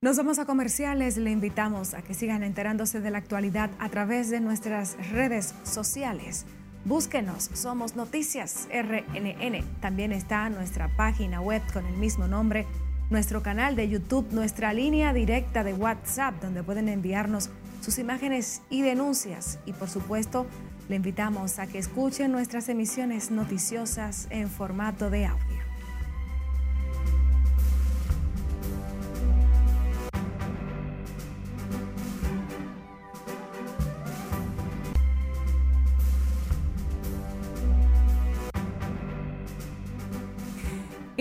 Nos 0.00 0.16
vamos 0.16 0.38
a 0.38 0.46
comerciales. 0.46 1.16
Le 1.16 1.32
invitamos 1.32 1.94
a 1.94 2.02
que 2.02 2.14
sigan 2.14 2.44
enterándose 2.44 3.00
de 3.00 3.10
la 3.10 3.18
actualidad 3.18 3.72
a 3.80 3.88
través 3.88 4.30
de 4.30 4.38
nuestras 4.38 4.96
redes 5.10 5.52
sociales. 5.64 6.46
Búsquenos, 6.84 7.48
somos 7.54 7.96
Noticias 7.96 8.68
RNN. 8.70 9.64
También 9.80 10.12
está 10.12 10.50
nuestra 10.50 10.94
página 10.96 11.40
web 11.40 11.62
con 11.72 11.86
el 11.86 11.96
mismo 11.96 12.28
nombre 12.28 12.66
nuestro 13.08 13.42
canal 13.42 13.74
de 13.74 13.88
YouTube, 13.88 14.26
nuestra 14.32 14.74
línea 14.74 15.14
directa 15.14 15.64
de 15.64 15.72
WhatsApp, 15.72 16.42
donde 16.42 16.62
pueden 16.62 16.88
enviarnos 16.88 17.48
sus 17.80 17.98
imágenes 17.98 18.60
y 18.68 18.82
denuncias. 18.82 19.58
Y 19.64 19.72
por 19.72 19.88
supuesto, 19.88 20.46
le 20.90 20.96
invitamos 20.96 21.58
a 21.58 21.66
que 21.66 21.78
escuchen 21.78 22.32
nuestras 22.32 22.68
emisiones 22.68 23.30
noticiosas 23.30 24.26
en 24.28 24.50
formato 24.50 25.08
de 25.08 25.24
audio. 25.24 25.63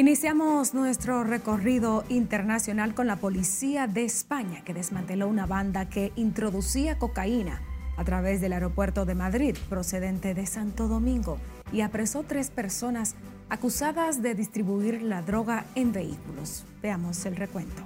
Iniciamos 0.06 0.74
nuestro 0.74 1.24
recorrido 1.24 2.04
internacional 2.10 2.94
con 2.94 3.08
la 3.08 3.16
policía 3.16 3.88
de 3.88 4.04
España, 4.04 4.62
que 4.66 4.74
desmanteló 4.74 5.30
una 5.30 5.46
banda 5.46 5.88
que 5.88 6.12
introducía 6.18 7.00
cocaína 7.00 7.62
a 7.96 8.04
través 8.04 8.42
del 8.42 8.52
aeropuerto 8.52 9.06
de 9.06 9.16
Madrid, 9.16 9.56
procedente 9.70 10.34
de 10.34 10.46
Santo 10.46 10.90
Domingo, 10.90 11.38
y 11.72 11.80
apresó 11.80 12.24
tres 12.24 12.50
personas 12.50 13.16
acusadas 13.48 14.22
de 14.22 14.36
distribuir 14.36 15.02
la 15.04 15.22
droga 15.22 15.66
en 15.74 15.94
vehículos. 15.94 16.66
Veamos 16.82 17.26
el 17.26 17.38
recuento. 17.38 17.84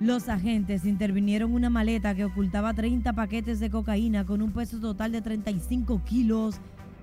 Los 0.00 0.30
agentes 0.30 0.86
intervinieron 0.86 1.52
una 1.52 1.68
maleta 1.68 2.14
que 2.14 2.24
ocultaba 2.24 2.72
30 2.72 3.12
paquetes 3.12 3.60
de 3.60 3.68
cocaína 3.68 4.24
con 4.24 4.40
un 4.40 4.52
peso 4.52 4.80
total 4.80 5.12
de 5.12 5.20
35 5.20 6.02
kilos 6.02 6.56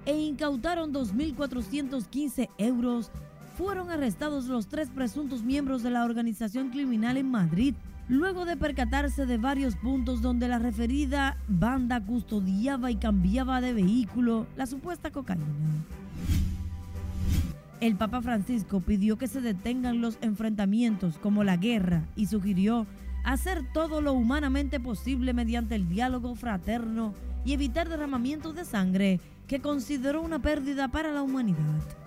e 0.07 0.17
incautaron 0.17 0.91
2.415 0.91 2.49
euros 2.57 3.11
fueron 3.55 3.89
arrestados 3.89 4.45
los 4.45 4.67
tres 4.67 4.89
presuntos 4.89 5.43
miembros 5.43 5.83
de 5.83 5.91
la 5.91 6.03
organización 6.03 6.69
criminal 6.69 7.17
en 7.17 7.29
Madrid, 7.29 7.75
luego 8.07 8.45
de 8.45 8.57
percatarse 8.57 9.25
de 9.25 9.37
varios 9.37 9.75
puntos 9.75 10.21
donde 10.21 10.47
la 10.47 10.59
referida 10.59 11.37
banda 11.47 12.01
custodiaba 12.01 12.91
y 12.91 12.95
cambiaba 12.95 13.61
de 13.61 13.73
vehículo 13.73 14.47
la 14.55 14.65
supuesta 14.65 15.11
cocaína. 15.11 15.45
El 17.79 17.95
Papa 17.95 18.21
Francisco 18.21 18.79
pidió 18.79 19.17
que 19.17 19.27
se 19.27 19.41
detengan 19.41 20.01
los 20.01 20.17
enfrentamientos 20.21 21.17
como 21.17 21.43
la 21.43 21.57
guerra 21.57 22.03
y 22.15 22.27
sugirió 22.27 22.87
hacer 23.23 23.61
todo 23.73 24.01
lo 24.01 24.13
humanamente 24.13 24.79
posible 24.79 25.33
mediante 25.33 25.75
el 25.75 25.89
diálogo 25.89 26.35
fraterno 26.35 27.13
y 27.45 27.53
evitar 27.53 27.89
derramamientos 27.89 28.55
de 28.55 28.65
sangre 28.65 29.19
que 29.47 29.59
consideró 29.59 30.21
una 30.21 30.39
pérdida 30.39 30.87
para 30.87 31.11
la 31.11 31.21
humanidad. 31.21 32.02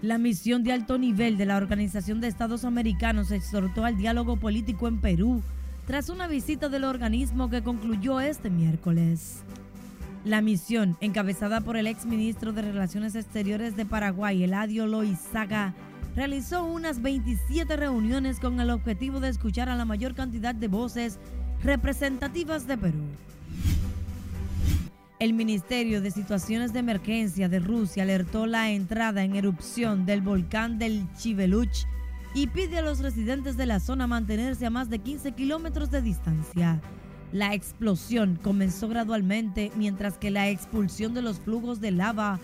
La 0.00 0.16
misión 0.16 0.62
de 0.62 0.72
alto 0.72 0.96
nivel 0.96 1.36
de 1.36 1.44
la 1.44 1.56
Organización 1.56 2.20
de 2.20 2.28
Estados 2.28 2.64
Americanos 2.64 3.32
exhortó 3.32 3.84
al 3.84 3.96
diálogo 3.96 4.36
político 4.36 4.86
en 4.86 5.00
Perú 5.00 5.42
tras 5.88 6.08
una 6.08 6.28
visita 6.28 6.68
del 6.68 6.84
organismo 6.84 7.50
que 7.50 7.64
concluyó 7.64 8.20
este 8.20 8.48
miércoles. 8.48 9.42
La 10.24 10.40
misión, 10.40 10.96
encabezada 11.00 11.62
por 11.62 11.76
el 11.76 11.88
exministro 11.88 12.52
de 12.52 12.62
Relaciones 12.62 13.16
Exteriores 13.16 13.76
de 13.76 13.86
Paraguay, 13.86 14.44
Eladio 14.44 14.86
Loizaga, 14.86 15.74
realizó 16.14 16.64
unas 16.64 17.02
27 17.02 17.76
reuniones 17.76 18.38
con 18.38 18.60
el 18.60 18.70
objetivo 18.70 19.18
de 19.18 19.30
escuchar 19.30 19.68
a 19.68 19.74
la 19.74 19.84
mayor 19.84 20.14
cantidad 20.14 20.54
de 20.54 20.68
voces 20.68 21.18
representativas 21.64 22.68
de 22.68 22.78
Perú. 22.78 23.02
El 25.20 25.32
Ministerio 25.32 26.00
de 26.00 26.12
Situaciones 26.12 26.72
de 26.72 26.78
Emergencia 26.78 27.48
de 27.48 27.58
Rusia 27.58 28.04
alertó 28.04 28.46
la 28.46 28.70
entrada 28.70 29.24
en 29.24 29.34
erupción 29.34 30.06
del 30.06 30.22
volcán 30.22 30.78
del 30.78 31.12
Chiveluch 31.16 31.86
y 32.34 32.46
pide 32.46 32.78
a 32.78 32.82
los 32.82 33.00
residentes 33.00 33.56
de 33.56 33.66
la 33.66 33.80
zona 33.80 34.06
mantenerse 34.06 34.64
a 34.64 34.70
más 34.70 34.90
de 34.90 35.00
15 35.00 35.32
kilómetros 35.32 35.90
de 35.90 36.02
distancia. 36.02 36.80
La 37.32 37.52
explosión 37.52 38.38
comenzó 38.40 38.86
gradualmente 38.86 39.72
mientras 39.74 40.18
que 40.18 40.30
la 40.30 40.50
expulsión 40.50 41.14
de 41.14 41.22
los 41.22 41.40
flujos 41.40 41.80
de 41.80 41.90
lava 41.90 42.38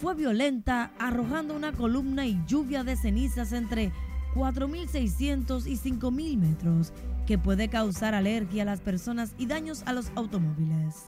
fue 0.00 0.14
violenta, 0.14 0.92
arrojando 0.98 1.54
una 1.54 1.72
columna 1.72 2.26
y 2.26 2.40
lluvia 2.46 2.84
de 2.84 2.96
cenizas 2.96 3.52
entre 3.52 3.92
4.600 4.34 5.66
y 5.66 5.76
5.000 5.76 6.38
metros, 6.38 6.94
que 7.26 7.36
puede 7.36 7.68
causar 7.68 8.14
alergia 8.14 8.62
a 8.62 8.66
las 8.66 8.80
personas 8.80 9.34
y 9.36 9.44
daños 9.44 9.82
a 9.84 9.92
los 9.92 10.10
automóviles 10.14 11.04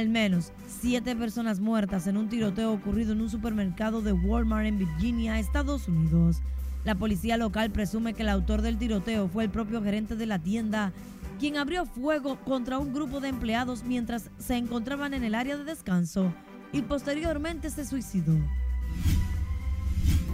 al 0.00 0.08
menos 0.08 0.52
siete 0.66 1.14
personas 1.14 1.60
muertas 1.60 2.06
en 2.06 2.16
un 2.16 2.28
tiroteo 2.28 2.72
ocurrido 2.72 3.12
en 3.12 3.20
un 3.20 3.30
supermercado 3.30 4.02
de 4.02 4.12
Walmart 4.12 4.66
en 4.66 4.78
Virginia, 4.78 5.38
Estados 5.38 5.88
Unidos. 5.88 6.42
La 6.84 6.94
policía 6.94 7.36
local 7.36 7.70
presume 7.70 8.14
que 8.14 8.22
el 8.22 8.30
autor 8.30 8.62
del 8.62 8.78
tiroteo 8.78 9.28
fue 9.28 9.44
el 9.44 9.50
propio 9.50 9.82
gerente 9.82 10.16
de 10.16 10.26
la 10.26 10.38
tienda, 10.38 10.92
quien 11.38 11.56
abrió 11.56 11.84
fuego 11.84 12.40
contra 12.44 12.78
un 12.78 12.92
grupo 12.92 13.20
de 13.20 13.28
empleados 13.28 13.84
mientras 13.84 14.30
se 14.38 14.56
encontraban 14.56 15.14
en 15.14 15.24
el 15.24 15.34
área 15.34 15.56
de 15.56 15.64
descanso 15.64 16.32
y 16.72 16.82
posteriormente 16.82 17.70
se 17.70 17.84
suicidó. 17.84 18.36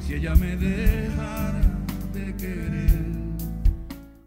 Si 0.07 0.15
ella 0.15 0.35
me 0.37 0.57
dejara 0.57 1.79
de 2.15 2.37
querer 2.37 3.26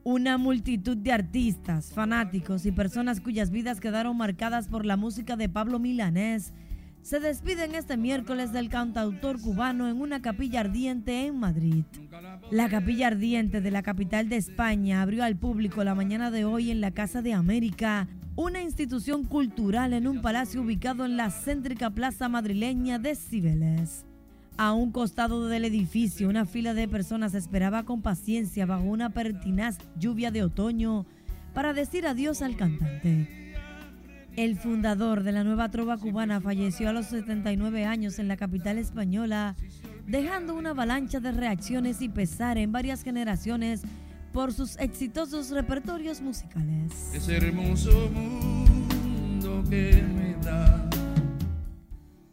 una 0.10 0.40
multitud 0.40 0.98
de 0.98 1.12
artistas, 1.12 1.92
fanáticos 1.94 2.66
y 2.66 2.72
personas 2.72 3.22
cuyas 3.22 3.52
vidas 3.52 3.80
quedaron 3.80 4.18
marcadas 4.18 4.68
por 4.68 4.84
la 4.84 4.98
música 4.98 5.36
de 5.36 5.50
Pablo 5.50 5.78
Milanés 5.78 6.52
se 7.04 7.20
despiden 7.20 7.76
este 7.76 7.96
miércoles 7.96 8.52
del 8.52 8.70
cantautor 8.70 9.40
cubano 9.40 9.88
en 9.88 10.02
una 10.02 10.20
capilla 10.22 10.62
ardiente 10.62 11.28
en 11.28 11.38
Madrid. 11.38 11.86
La 12.50 12.70
capilla 12.70 13.08
ardiente 13.08 13.62
de 13.62 13.70
la 13.70 13.84
capital 13.84 14.30
de 14.30 14.38
España 14.38 15.04
abrió 15.04 15.24
al 15.24 15.38
público 15.38 15.84
la 15.84 15.94
mañana 15.94 16.32
de 16.32 16.44
hoy 16.44 16.72
en 16.72 16.82
la 16.82 16.92
Casa 16.92 17.22
de 17.22 17.34
América, 17.34 18.08
una 18.36 18.64
institución 18.64 19.26
cultural 19.26 19.94
en 19.94 20.08
un 20.08 20.22
palacio 20.22 20.64
ubicado 20.64 21.06
en 21.06 21.18
la 21.18 21.30
céntrica 21.30 21.92
plaza 21.92 22.30
madrileña 22.30 22.98
de 22.98 23.16
Cibeles. 23.16 24.09
A 24.62 24.74
un 24.74 24.92
costado 24.92 25.48
del 25.48 25.64
edificio, 25.64 26.28
una 26.28 26.46
fila 26.46 26.74
de 26.74 26.90
personas 26.90 27.34
esperaba 27.34 27.86
con 27.86 28.02
paciencia 28.02 28.66
bajo 28.66 28.84
una 28.84 29.10
pertinaz 29.10 29.78
lluvia 29.98 30.32
de 30.32 30.44
otoño 30.44 31.06
para 31.54 31.72
decir 31.72 32.06
adiós 32.06 32.42
al 32.42 32.58
cantante. 32.58 33.56
El 34.36 34.58
fundador 34.58 35.24
de 35.24 35.32
la 35.32 35.46
nueva 35.46 35.70
trova 35.70 35.98
cubana 35.98 36.42
falleció 36.42 36.90
a 36.90 36.92
los 36.92 37.06
79 37.06 37.86
años 37.86 38.20
en 38.20 38.28
la 38.28 38.36
capital 38.36 38.78
española, 38.78 39.56
dejando 40.06 40.56
una 40.56 40.72
avalancha 40.72 41.22
de 41.22 41.32
reacciones 41.32 42.02
y 42.02 42.10
pesar 42.10 42.58
en 42.58 42.74
varias 42.74 43.02
generaciones 43.02 43.84
por 44.34 44.52
sus 44.52 44.78
exitosos 44.80 45.52
repertorios 45.52 46.20
musicales. 46.20 47.14
Ese 47.14 47.38
hermoso 47.38 48.10
mundo 48.10 49.64
que 49.70 50.04
me 50.04 50.36
da. 50.46 50.69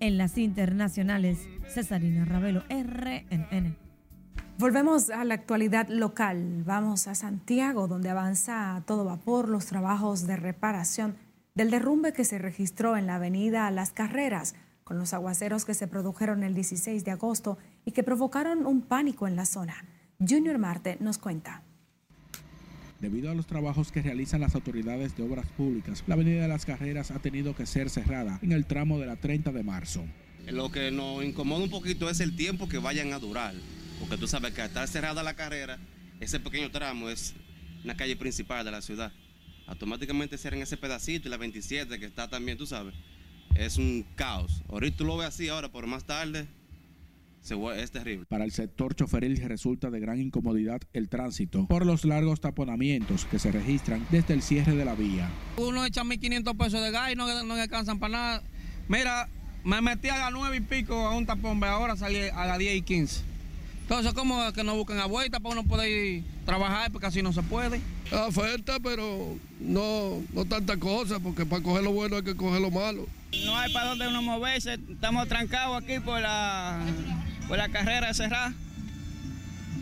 En 0.06 0.18
las 0.18 0.38
internacionales, 0.38 1.48
Cesarina 1.66 2.24
Ravelo, 2.24 2.62
RNN. 2.68 3.76
Volvemos 4.56 5.10
a 5.10 5.24
la 5.24 5.34
actualidad 5.34 5.88
local. 5.88 6.62
Vamos 6.64 7.08
a 7.08 7.16
Santiago, 7.16 7.88
donde 7.88 8.10
avanza 8.10 8.76
a 8.76 8.82
todo 8.82 9.04
vapor 9.04 9.48
los 9.48 9.66
trabajos 9.66 10.28
de 10.28 10.36
reparación 10.36 11.16
del 11.56 11.72
derrumbe 11.72 12.12
que 12.12 12.24
se 12.24 12.38
registró 12.38 12.96
en 12.96 13.08
la 13.08 13.16
avenida 13.16 13.68
Las 13.72 13.90
Carreras, 13.90 14.54
con 14.84 14.96
los 14.96 15.12
aguaceros 15.12 15.64
que 15.64 15.74
se 15.74 15.88
produjeron 15.88 16.44
el 16.44 16.54
16 16.54 17.04
de 17.04 17.10
agosto 17.10 17.58
y 17.84 17.90
que 17.90 18.04
provocaron 18.04 18.64
un 18.64 18.82
pánico 18.82 19.26
en 19.26 19.34
la 19.34 19.44
zona. 19.44 19.74
Junior 20.20 20.56
Marte 20.58 20.98
nos 21.00 21.18
cuenta. 21.18 21.65
Debido 23.00 23.30
a 23.30 23.34
los 23.34 23.46
trabajos 23.46 23.92
que 23.92 24.00
realizan 24.00 24.40
las 24.40 24.54
autoridades 24.54 25.14
de 25.16 25.22
obras 25.22 25.46
públicas, 25.50 26.02
la 26.06 26.14
avenida 26.14 26.42
de 26.42 26.48
las 26.48 26.64
carreras 26.64 27.10
ha 27.10 27.18
tenido 27.18 27.54
que 27.54 27.66
ser 27.66 27.90
cerrada 27.90 28.38
en 28.40 28.52
el 28.52 28.64
tramo 28.64 28.98
de 28.98 29.06
la 29.06 29.16
30 29.16 29.52
de 29.52 29.62
marzo. 29.62 30.02
Lo 30.46 30.72
que 30.72 30.90
nos 30.90 31.22
incomoda 31.22 31.64
un 31.64 31.70
poquito 31.70 32.08
es 32.08 32.20
el 32.20 32.34
tiempo 32.36 32.68
que 32.68 32.78
vayan 32.78 33.12
a 33.12 33.18
durar, 33.18 33.54
porque 34.00 34.16
tú 34.16 34.26
sabes 34.26 34.54
que 34.54 34.62
al 34.62 34.68
estar 34.68 34.88
cerrada 34.88 35.22
la 35.22 35.34
carrera, 35.34 35.78
ese 36.20 36.40
pequeño 36.40 36.70
tramo 36.70 37.10
es 37.10 37.34
una 37.84 37.96
calle 37.96 38.16
principal 38.16 38.64
de 38.64 38.70
la 38.70 38.80
ciudad. 38.80 39.12
Automáticamente 39.66 40.38
cierran 40.38 40.62
ese 40.62 40.78
pedacito 40.78 41.28
y 41.28 41.30
la 41.30 41.36
27 41.36 41.98
que 41.98 42.06
está 42.06 42.28
también, 42.28 42.56
tú 42.56 42.66
sabes, 42.66 42.94
es 43.56 43.76
un 43.76 44.06
caos. 44.14 44.62
Ahorita 44.70 44.96
tú 44.96 45.04
lo 45.04 45.18
ves 45.18 45.28
así 45.28 45.48
ahora, 45.48 45.70
pero 45.70 45.86
más 45.86 46.04
tarde 46.04 46.46
es 47.76 47.90
terrible. 47.90 48.26
Para 48.26 48.44
el 48.44 48.52
sector 48.52 48.94
choferil 48.94 49.36
resulta 49.36 49.90
de 49.90 50.00
gran 50.00 50.20
incomodidad 50.20 50.80
el 50.92 51.08
tránsito 51.08 51.66
por 51.66 51.86
los 51.86 52.04
largos 52.04 52.40
taponamientos 52.40 53.24
que 53.24 53.38
se 53.38 53.52
registran 53.52 54.04
desde 54.10 54.34
el 54.34 54.42
cierre 54.42 54.74
de 54.74 54.84
la 54.84 54.94
vía. 54.94 55.30
Uno 55.56 55.84
echa 55.84 56.02
1.500 56.02 56.56
pesos 56.56 56.82
de 56.82 56.90
gas 56.90 57.12
y 57.12 57.14
no, 57.14 57.44
no 57.44 57.54
alcanzan 57.54 57.98
para 57.98 58.12
nada. 58.12 58.42
Mira, 58.88 59.28
me 59.64 59.80
metí 59.80 60.08
a 60.08 60.18
las 60.18 60.32
9 60.32 60.56
y 60.56 60.60
pico 60.60 60.94
a 60.94 61.16
un 61.16 61.26
tapón, 61.26 61.62
ahora 61.62 61.96
salí 61.96 62.18
a 62.34 62.46
las 62.46 62.58
10 62.58 62.76
y 62.76 62.82
15. 62.82 63.20
Entonces, 63.82 64.12
¿cómo 64.14 64.52
que 64.52 64.64
no 64.64 64.74
busquen 64.74 64.98
a 64.98 65.06
vuelta 65.06 65.38
para 65.38 65.52
uno 65.52 65.62
poder 65.62 65.88
ir 65.88 66.24
trabajar? 66.44 66.90
Porque 66.90 67.06
así 67.06 67.22
no 67.22 67.32
se 67.32 67.42
puede. 67.42 67.80
Oferta, 68.10 68.78
pero 68.82 69.36
no, 69.60 70.22
no 70.32 70.44
tanta 70.44 70.76
cosa, 70.76 71.20
porque 71.20 71.46
para 71.46 71.62
coger 71.62 71.84
lo 71.84 71.92
bueno 71.92 72.16
hay 72.16 72.22
que 72.22 72.34
coger 72.34 72.60
lo 72.60 72.72
malo. 72.72 73.06
No 73.44 73.56
hay 73.56 73.72
para 73.72 73.90
dónde 73.90 74.08
uno 74.08 74.22
moverse, 74.22 74.74
estamos 74.90 75.28
trancados 75.28 75.80
aquí 75.80 76.00
por 76.00 76.20
la 76.20 76.84
pues 77.48 77.58
la 77.58 77.68
carrera 77.68 78.12
cerrada. 78.14 78.54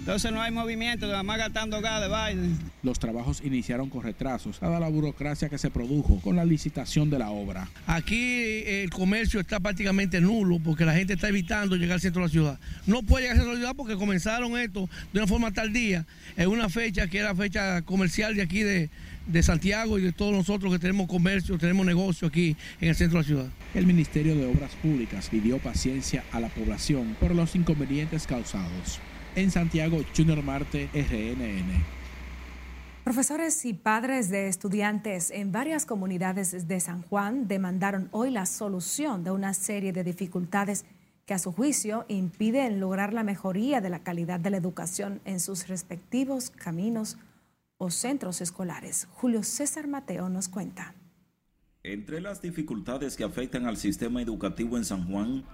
Entonces 0.04 0.32
no 0.32 0.42
hay 0.42 0.50
movimiento, 0.50 1.06
nada 1.06 1.22
más 1.22 1.38
gastando 1.38 1.80
gas 1.80 2.02
de 2.02 2.08
baile. 2.08 2.50
Los 2.82 2.98
trabajos 2.98 3.40
iniciaron 3.42 3.88
con 3.88 4.02
retrasos, 4.02 4.60
dada 4.60 4.78
la 4.78 4.90
burocracia 4.90 5.48
que 5.48 5.56
se 5.56 5.70
produjo 5.70 6.20
con 6.20 6.36
la 6.36 6.44
licitación 6.44 7.08
de 7.08 7.18
la 7.18 7.30
obra. 7.30 7.66
Aquí 7.86 8.20
eh, 8.20 8.82
el 8.82 8.90
comercio 8.90 9.40
está 9.40 9.60
prácticamente 9.60 10.20
nulo 10.20 10.58
porque 10.62 10.84
la 10.84 10.92
gente 10.92 11.14
está 11.14 11.30
evitando 11.30 11.76
llegar 11.76 11.94
al 11.94 12.00
centro 12.02 12.20
de 12.20 12.26
la 12.26 12.30
ciudad. 12.30 12.58
No 12.86 13.02
puede 13.02 13.22
llegar 13.22 13.36
al 13.36 13.44
centro 13.44 13.52
de 13.52 13.54
la 13.54 13.60
ciudad 13.60 13.76
porque 13.76 13.96
comenzaron 13.96 14.58
esto 14.58 14.90
de 15.14 15.20
una 15.20 15.26
forma 15.26 15.52
tardía, 15.52 16.04
en 16.36 16.50
una 16.50 16.68
fecha 16.68 17.06
que 17.06 17.20
era 17.20 17.34
fecha 17.34 17.80
comercial 17.80 18.34
de 18.34 18.42
aquí 18.42 18.62
de, 18.62 18.90
de 19.26 19.42
Santiago 19.42 19.98
y 19.98 20.02
de 20.02 20.12
todos 20.12 20.32
nosotros 20.32 20.72
que 20.72 20.78
tenemos 20.78 21.06
comercio, 21.06 21.58
tenemos 21.58 21.86
negocio 21.86 22.28
aquí 22.28 22.56
en 22.80 22.88
el 22.88 22.94
centro 22.94 23.18
de 23.18 23.22
la 23.22 23.26
ciudad. 23.26 23.46
El 23.74 23.86
Ministerio 23.86 24.34
de 24.34 24.46
Obras 24.46 24.72
Públicas 24.82 25.28
pidió 25.30 25.58
paciencia 25.58 26.24
a 26.32 26.40
la 26.40 26.48
población 26.48 27.16
por 27.18 27.34
los 27.34 27.54
inconvenientes 27.54 28.26
causados. 28.26 29.00
En 29.34 29.50
Santiago, 29.50 30.00
Junior 30.16 30.42
Marte, 30.42 30.88
RNN. 30.92 31.84
Profesores 33.04 33.64
y 33.66 33.74
padres 33.74 34.30
de 34.30 34.48
estudiantes 34.48 35.30
en 35.30 35.52
varias 35.52 35.84
comunidades 35.84 36.66
de 36.66 36.80
San 36.80 37.02
Juan 37.02 37.48
demandaron 37.48 38.08
hoy 38.12 38.30
la 38.30 38.46
solución 38.46 39.24
de 39.24 39.30
una 39.30 39.52
serie 39.52 39.92
de 39.92 40.04
dificultades 40.04 40.86
que 41.26 41.34
a 41.34 41.38
su 41.38 41.52
juicio 41.52 42.04
impiden 42.08 42.80
lograr 42.80 43.12
la 43.12 43.22
mejoría 43.22 43.80
de 43.80 43.90
la 43.90 43.98
calidad 43.98 44.40
de 44.40 44.50
la 44.50 44.56
educación 44.56 45.20
en 45.24 45.40
sus 45.40 45.68
respectivos 45.68 46.50
caminos 46.50 47.18
o 47.78 47.90
centros 47.90 48.40
escolares. 48.40 49.08
Julio 49.12 49.42
César 49.42 49.86
Mateo 49.88 50.28
nos 50.28 50.48
cuenta. 50.48 50.94
Entre 51.82 52.20
las 52.20 52.40
dificultades 52.40 53.16
que 53.16 53.24
afectan 53.24 53.66
al 53.66 53.76
sistema 53.76 54.22
educativo 54.22 54.76
en 54.78 54.84
San 54.84 55.06
Juan, 55.06 55.44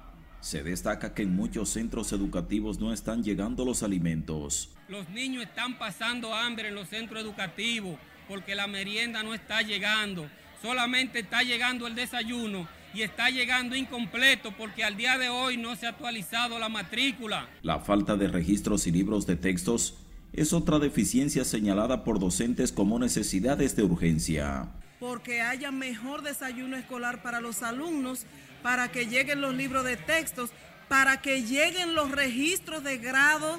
se 0.40 0.62
destaca 0.62 1.12
que 1.12 1.22
en 1.22 1.34
muchos 1.34 1.70
centros 1.70 2.12
educativos 2.12 2.78
no 2.78 2.92
están 2.92 3.22
llegando 3.22 3.64
los 3.64 3.82
alimentos. 3.82 4.70
Los 4.88 5.08
niños 5.10 5.44
están 5.44 5.78
pasando 5.78 6.34
hambre 6.34 6.68
en 6.68 6.74
los 6.74 6.88
centros 6.88 7.22
educativos 7.22 7.98
porque 8.28 8.54
la 8.54 8.66
merienda 8.66 9.22
no 9.22 9.34
está 9.34 9.62
llegando. 9.62 10.30
Solamente 10.62 11.20
está 11.20 11.42
llegando 11.42 11.86
el 11.86 11.94
desayuno 11.94 12.68
y 12.94 13.02
está 13.02 13.30
llegando 13.30 13.76
incompleto 13.76 14.52
porque 14.56 14.84
al 14.84 14.96
día 14.96 15.18
de 15.18 15.28
hoy 15.28 15.56
no 15.56 15.74
se 15.76 15.86
ha 15.86 15.90
actualizado 15.90 16.58
la 16.58 16.68
matrícula. 16.68 17.48
La 17.62 17.80
falta 17.80 18.16
de 18.16 18.28
registros 18.28 18.86
y 18.86 18.92
libros 18.92 19.26
de 19.26 19.36
textos 19.36 19.96
es 20.32 20.52
otra 20.52 20.78
deficiencia 20.78 21.44
señalada 21.44 22.04
por 22.04 22.18
docentes 22.18 22.72
como 22.72 22.98
necesidades 22.98 23.76
de 23.76 23.82
urgencia. 23.82 24.68
Porque 24.98 25.40
haya 25.40 25.70
mejor 25.70 26.22
desayuno 26.22 26.76
escolar 26.76 27.22
para 27.22 27.40
los 27.40 27.62
alumnos, 27.62 28.26
para 28.62 28.92
que 28.92 29.06
lleguen 29.06 29.40
los 29.40 29.54
libros 29.54 29.84
de 29.84 29.96
textos, 29.96 30.50
para 30.88 31.22
que 31.22 31.42
lleguen 31.42 31.94
los 31.94 32.10
registros 32.10 32.84
de 32.84 32.98
grado 32.98 33.58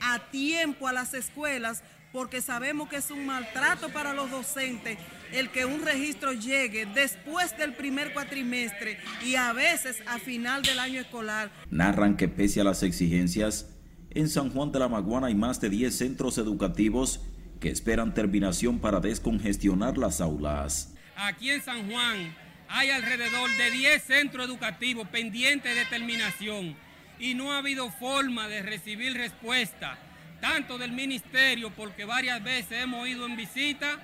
a 0.00 0.18
tiempo 0.30 0.88
a 0.88 0.92
las 0.92 1.14
escuelas, 1.14 1.82
porque 2.12 2.42
sabemos 2.42 2.88
que 2.88 2.96
es 2.96 3.10
un 3.10 3.24
maltrato 3.24 3.88
para 3.88 4.12
los 4.12 4.30
docentes 4.30 4.98
el 5.32 5.50
que 5.50 5.64
un 5.64 5.84
registro 5.84 6.32
llegue 6.32 6.86
después 6.86 7.56
del 7.56 7.74
primer 7.74 8.12
cuatrimestre 8.12 8.98
y 9.24 9.34
a 9.34 9.52
veces 9.52 9.96
a 10.06 10.18
final 10.18 10.62
del 10.62 10.78
año 10.78 11.00
escolar. 11.00 11.50
Narran 11.70 12.16
que 12.16 12.28
pese 12.28 12.60
a 12.60 12.64
las 12.64 12.82
exigencias, 12.82 13.68
en 14.14 14.28
San 14.28 14.50
Juan 14.50 14.72
de 14.72 14.78
la 14.78 14.88
Maguana 14.88 15.28
hay 15.28 15.34
más 15.34 15.60
de 15.60 15.70
10 15.70 15.94
centros 15.94 16.38
educativos 16.38 17.20
que 17.60 17.70
esperan 17.70 18.14
terminación 18.14 18.78
para 18.78 19.00
descongestionar 19.00 19.96
las 19.96 20.20
aulas. 20.20 20.94
Aquí 21.16 21.50
en 21.50 21.62
San 21.62 21.90
Juan 21.90 22.34
hay 22.68 22.90
alrededor 22.90 23.50
de 23.56 23.70
10 23.70 24.02
centros 24.02 24.46
educativos 24.46 25.06
pendientes 25.08 25.74
de 25.74 25.84
terminación 25.86 26.76
y 27.18 27.34
no 27.34 27.52
ha 27.52 27.58
habido 27.58 27.90
forma 27.90 28.48
de 28.48 28.62
recibir 28.62 29.14
respuesta, 29.14 29.98
tanto 30.40 30.78
del 30.78 30.92
ministerio, 30.92 31.70
porque 31.70 32.04
varias 32.04 32.42
veces 32.42 32.82
hemos 32.82 33.08
ido 33.08 33.26
en 33.26 33.36
visita, 33.36 34.00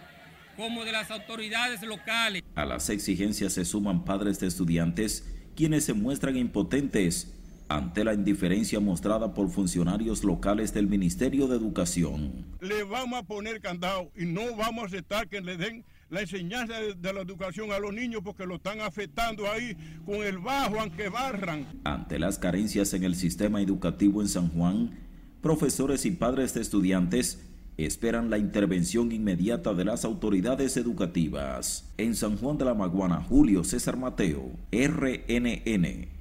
como 0.57 0.85
de 0.85 0.93
las 0.93 1.11
autoridades 1.11 1.83
locales. 1.83 2.43
A 2.55 2.65
las 2.65 2.91
exigencias 2.91 3.55
se 3.55 3.65
suman 3.65 4.05
padres 4.05 4.39
de 4.39 4.47
estudiantes, 4.47 5.25
quienes 5.57 5.85
se 5.85 5.95
muestran 5.95 6.37
impotentes 6.37 7.38
ante 7.69 8.03
la 8.03 8.15
indiferencia 8.15 8.81
mostrada 8.81 9.35
por 9.35 9.51
funcionarios 9.51 10.25
locales 10.25 10.73
del 10.73 10.87
Ministerio 10.87 11.47
de 11.47 11.57
Educación. 11.57 12.47
Le 12.61 12.83
vamos 12.85 13.19
a 13.19 13.23
poner 13.23 13.61
candado 13.61 14.11
y 14.17 14.25
no 14.25 14.57
vamos 14.57 14.85
a 14.85 14.87
aceptar 14.87 15.29
que 15.29 15.41
le 15.41 15.57
den 15.57 15.85
la 16.09 16.23
enseñanza 16.23 16.75
de, 16.81 17.13
la 17.13 17.21
educación 17.21 17.71
a 17.73 17.79
los 17.79 17.93
niños 17.93 18.23
porque 18.25 18.47
lo 18.47 18.57
están 18.57 18.81
afectando 18.81 19.51
ahí 19.51 19.77
con 20.07 20.17
el 20.17 20.39
bajo, 20.39 20.81
aunque 20.81 21.11
barran. 21.11 21.67
Ante 21.85 22.19
las 22.19 22.39
carencias 22.39 22.95
en 22.95 23.05
el 23.05 23.15
sistema 23.15 23.61
educativo 23.61 24.23
en 24.23 24.29
San 24.29 24.49
Juan, 24.49 24.99
profesores 25.43 26.07
y 26.07 26.13
padres 26.13 26.55
de 26.55 26.63
estudiantes 26.63 27.45
esperan 27.77 28.31
la 28.31 28.39
intervención 28.39 29.13
inmediata 29.13 29.75
de 29.75 29.85
las 29.85 30.05
autoridades 30.05 30.77
educativas. 30.79 31.93
En 31.99 32.15
San 32.15 32.39
Juan 32.39 32.57
de 32.57 32.65
la 32.65 32.75
Maguana, 32.75 33.23
Julio 33.23 33.63
César 33.63 33.97
Mateo, 33.97 34.51
RNN. 34.73 36.18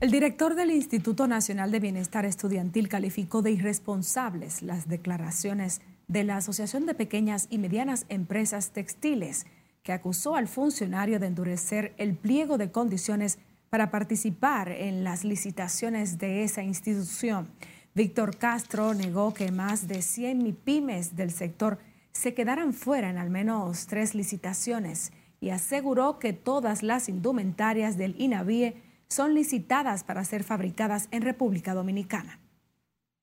El 0.00 0.12
director 0.12 0.54
del 0.54 0.70
Instituto 0.70 1.26
Nacional 1.26 1.72
de 1.72 1.80
Bienestar 1.80 2.24
Estudiantil 2.24 2.88
calificó 2.88 3.42
de 3.42 3.50
irresponsables 3.50 4.62
las 4.62 4.86
declaraciones 4.86 5.80
de 6.06 6.22
la 6.22 6.36
Asociación 6.36 6.86
de 6.86 6.94
Pequeñas 6.94 7.48
y 7.50 7.58
Medianas 7.58 8.06
Empresas 8.08 8.70
Textiles, 8.70 9.44
que 9.82 9.90
acusó 9.92 10.36
al 10.36 10.46
funcionario 10.46 11.18
de 11.18 11.26
endurecer 11.26 11.94
el 11.98 12.14
pliego 12.14 12.58
de 12.58 12.70
condiciones 12.70 13.40
para 13.70 13.90
participar 13.90 14.68
en 14.68 15.02
las 15.02 15.24
licitaciones 15.24 16.18
de 16.18 16.44
esa 16.44 16.62
institución. 16.62 17.48
Víctor 17.92 18.36
Castro 18.36 18.94
negó 18.94 19.34
que 19.34 19.50
más 19.50 19.88
de 19.88 20.02
100 20.02 20.58
pymes 20.62 21.16
del 21.16 21.32
sector 21.32 21.80
se 22.12 22.34
quedaran 22.34 22.72
fuera 22.72 23.10
en 23.10 23.18
al 23.18 23.30
menos 23.30 23.88
tres 23.88 24.14
licitaciones 24.14 25.10
y 25.40 25.50
aseguró 25.50 26.20
que 26.20 26.32
todas 26.32 26.84
las 26.84 27.08
indumentarias 27.08 27.96
del 27.96 28.14
INAVIE 28.20 28.76
son 29.08 29.34
licitadas 29.34 30.04
para 30.04 30.24
ser 30.24 30.44
fabricadas 30.44 31.08
en 31.10 31.22
República 31.22 31.74
Dominicana. 31.74 32.38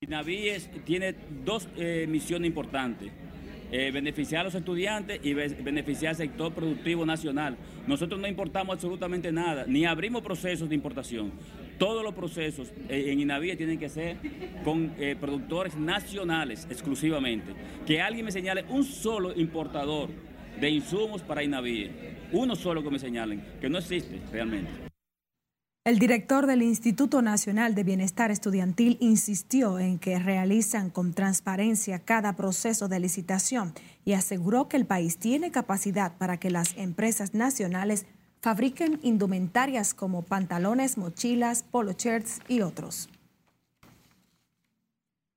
Navíes 0.07 0.69
tiene 0.83 1.15
dos 1.43 1.67
eh, 1.77 2.05
misiones 2.07 2.47
importantes. 2.47 3.11
Eh, 3.71 3.89
beneficiar 3.91 4.41
a 4.41 4.43
los 4.45 4.55
estudiantes 4.55 5.19
y 5.23 5.33
beneficiar 5.33 6.11
al 6.11 6.15
sector 6.15 6.53
productivo 6.53 7.05
nacional. 7.05 7.57
Nosotros 7.87 8.21
no 8.21 8.27
importamos 8.27 8.75
absolutamente 8.75 9.31
nada, 9.31 9.65
ni 9.67 9.85
abrimos 9.85 10.21
procesos 10.21 10.69
de 10.69 10.75
importación. 10.75 11.31
Todos 11.79 12.03
los 12.03 12.13
procesos 12.13 12.71
eh, 12.87 13.05
en 13.07 13.19
INAVIE 13.19 13.55
tienen 13.55 13.79
que 13.79 13.89
ser 13.89 14.17
con 14.63 14.93
productores 15.19 15.75
nacionales 15.75 16.67
exclusivamente. 16.69 17.53
Que 17.87 18.01
alguien 18.01 18.25
me 18.25 18.31
señale 18.31 18.65
un 18.69 18.83
solo 18.83 19.33
importador 19.35 20.09
de 20.59 20.69
insumos 20.69 21.23
para 21.23 21.43
INAVIE, 21.43 21.91
uno 22.31 22.55
solo 22.55 22.83
que 22.83 22.91
me 22.91 22.99
señalen, 22.99 23.43
que 23.59 23.67
no 23.67 23.79
existe 23.79 24.21
realmente. 24.31 24.94
El 25.85 25.99
director 25.99 26.47
del 26.47 26.63
Instituto 26.63 27.21
Nacional 27.21 27.75
de 27.75 27.83
Bienestar 27.83 28.31
Estudiantil 28.31 28.97
insistió 29.01 29.77
en 29.77 29.99
que 29.99 30.17
realizan 30.17 30.89
con 30.89 31.13
transparencia 31.13 31.99
cada 31.99 32.35
proceso 32.35 32.87
de 32.87 32.99
licitación 32.99 33.71
y 34.03 34.13
aseguró 34.13 34.67
que 34.67 34.77
el 34.77 34.87
país 34.87 35.19
tiene 35.19 35.51
capacidad 35.51 36.17
para 36.17 36.37
que 36.37 36.49
las 36.49 36.75
empresas 36.75 37.35
nacionales 37.35 38.07
fabriquen 38.41 38.99
indumentarias 39.03 39.93
como 39.93 40.23
pantalones, 40.23 40.97
mochilas, 40.97 41.61
polo 41.61 41.91
shirts 41.91 42.39
y 42.47 42.61
otros. 42.61 43.07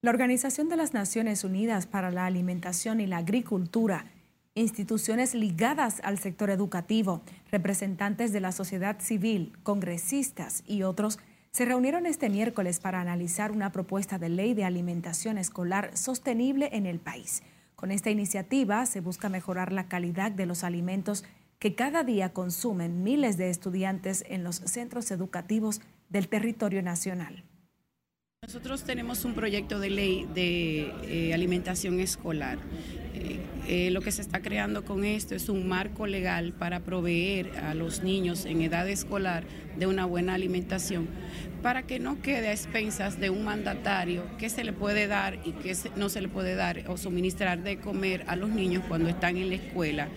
La 0.01 0.09
Organización 0.09 0.71
de 0.71 0.77
las 0.77 0.95
Naciones 0.95 1.45
Unidas 1.45 1.87
para 1.87 2.11
la 2.11 2.25
Alimentación 2.25 3.03
y 3.03 3.07
la 3.07 3.19
Agricultura 3.19 4.07
instituciones 4.55 5.35
ligadas 5.35 6.01
al 6.03 6.19
sector 6.19 6.51
educativo, 6.51 7.23
representantes 7.51 8.33
de 8.33 8.41
la 8.41 8.53
sociedad 8.53 9.01
civil, 9.01 9.53
congresistas 9.63 10.63
y 10.67 10.83
otros 10.83 11.19
se 11.51 11.65
reunieron 11.65 12.07
este 12.07 12.29
miércoles 12.29 12.79
para 12.79 13.01
analizar 13.01 13.51
una 13.51 13.73
propuesta 13.73 14.19
de 14.19 14.29
ley 14.29 14.55
de 14.55 14.65
alimentación 14.65 15.39
escolar 15.39 15.97
sostenible 15.97 16.69
en 16.73 16.87
el 16.87 17.01
país. 17.01 17.43
Con 17.75 17.91
esta 17.91 18.11
iniciativa 18.11 18.85
se 18.87 19.01
busca 19.01 19.29
mejorar 19.29 19.73
la 19.73 19.89
calidad 19.89 20.31
de 20.31 20.47
los 20.47 20.65
alimentos 20.65 21.25
que 21.59 21.75
cada 21.75 22.05
día 22.05 22.33
consumen 22.33 23.03
miles 23.03 23.37
de 23.37 23.51
estudiantes 23.51 24.25
en 24.29 24.45
los 24.45 24.57
centros 24.57 25.11
educativos 25.11 25.81
del 26.09 26.29
territorio 26.29 26.83
nacional. 26.83 27.45
Nosotros 28.47 28.85
tenemos 28.85 29.25
un 29.25 29.35
proyecto 29.35 29.81
de 29.81 29.91
ley 29.91 30.25
de 30.33 30.95
eh, 31.03 31.35
alimentación 31.35 31.99
escolar. 31.99 32.59
Eh, 33.13 33.41
eh, 33.67 33.91
lo 33.91 34.01
que 34.01 34.13
se 34.13 34.23
está 34.23 34.41
creando 34.41 34.85
con 34.85 35.05
esto 35.05 35.35
es 35.35 35.49
un 35.49 35.67
marco 35.67 36.07
legal 36.07 36.53
para 36.53 36.79
proveer 36.79 37.59
a 37.59 37.75
los 37.75 38.05
niños 38.05 38.45
en 38.45 38.63
edad 38.63 38.89
escolar 38.89 39.43
de 39.77 39.89
una 39.89 40.07
buena 40.07 40.35
alimentación, 40.35 41.09
para 41.63 41.83
que 41.83 41.99
no 41.99 42.23
quede 42.23 42.47
a 42.47 42.53
expensas 42.53 43.19
de 43.19 43.29
un 43.29 43.45
mandatario 43.45 44.23
que 44.39 44.51
se 44.51 44.63
le 44.63 44.73
puede 44.73 45.09
dar 45.09 45.41
y 45.45 45.51
que 45.51 45.77
no 45.97 46.09
se 46.09 46.21
le 46.21 46.29
puede 46.29 46.55
dar 46.55 46.85
o 46.87 46.97
suministrar 46.97 47.65
de 47.65 47.79
comer 47.79 48.25
a 48.29 48.37
los 48.37 48.51
niños 48.51 48.85
cuando 48.87 49.09
están 49.09 49.37
en 49.37 49.49
la 49.49 49.57
escuela. 49.57 50.09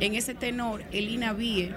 En 0.00 0.14
ese 0.14 0.34
tenor, 0.34 0.82
el 0.92 1.10
INAVIE 1.10 1.74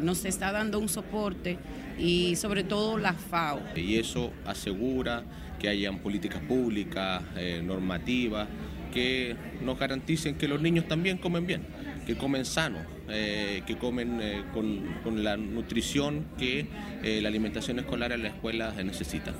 nos 0.00 0.24
está 0.24 0.50
dando 0.50 0.78
un 0.78 0.88
soporte 0.88 1.58
y 2.02 2.34
sobre 2.36 2.64
todo 2.64 2.98
la 2.98 3.12
FAO. 3.12 3.60
Y 3.76 3.96
eso 3.96 4.32
asegura 4.44 5.22
que 5.60 5.68
hayan 5.68 6.00
políticas 6.00 6.42
públicas, 6.42 7.22
eh, 7.36 7.62
normativas, 7.64 8.48
que 8.92 9.36
nos 9.62 9.78
garanticen 9.78 10.34
que 10.34 10.48
los 10.48 10.60
niños 10.60 10.88
también 10.88 11.16
comen 11.16 11.46
bien, 11.46 11.62
que 12.04 12.16
comen 12.16 12.44
sano, 12.44 12.78
eh, 13.08 13.62
que 13.66 13.78
comen 13.78 14.20
eh, 14.20 14.42
con, 14.52 14.82
con, 15.04 15.22
la 15.22 15.36
nutrición 15.36 16.26
que 16.36 16.66
la 17.02 17.28
alimentación 17.28 17.78
escolar 17.78 18.12
en 18.12 18.24
la 18.24 18.28
escuela 18.30 18.74
necesita. 18.82 19.32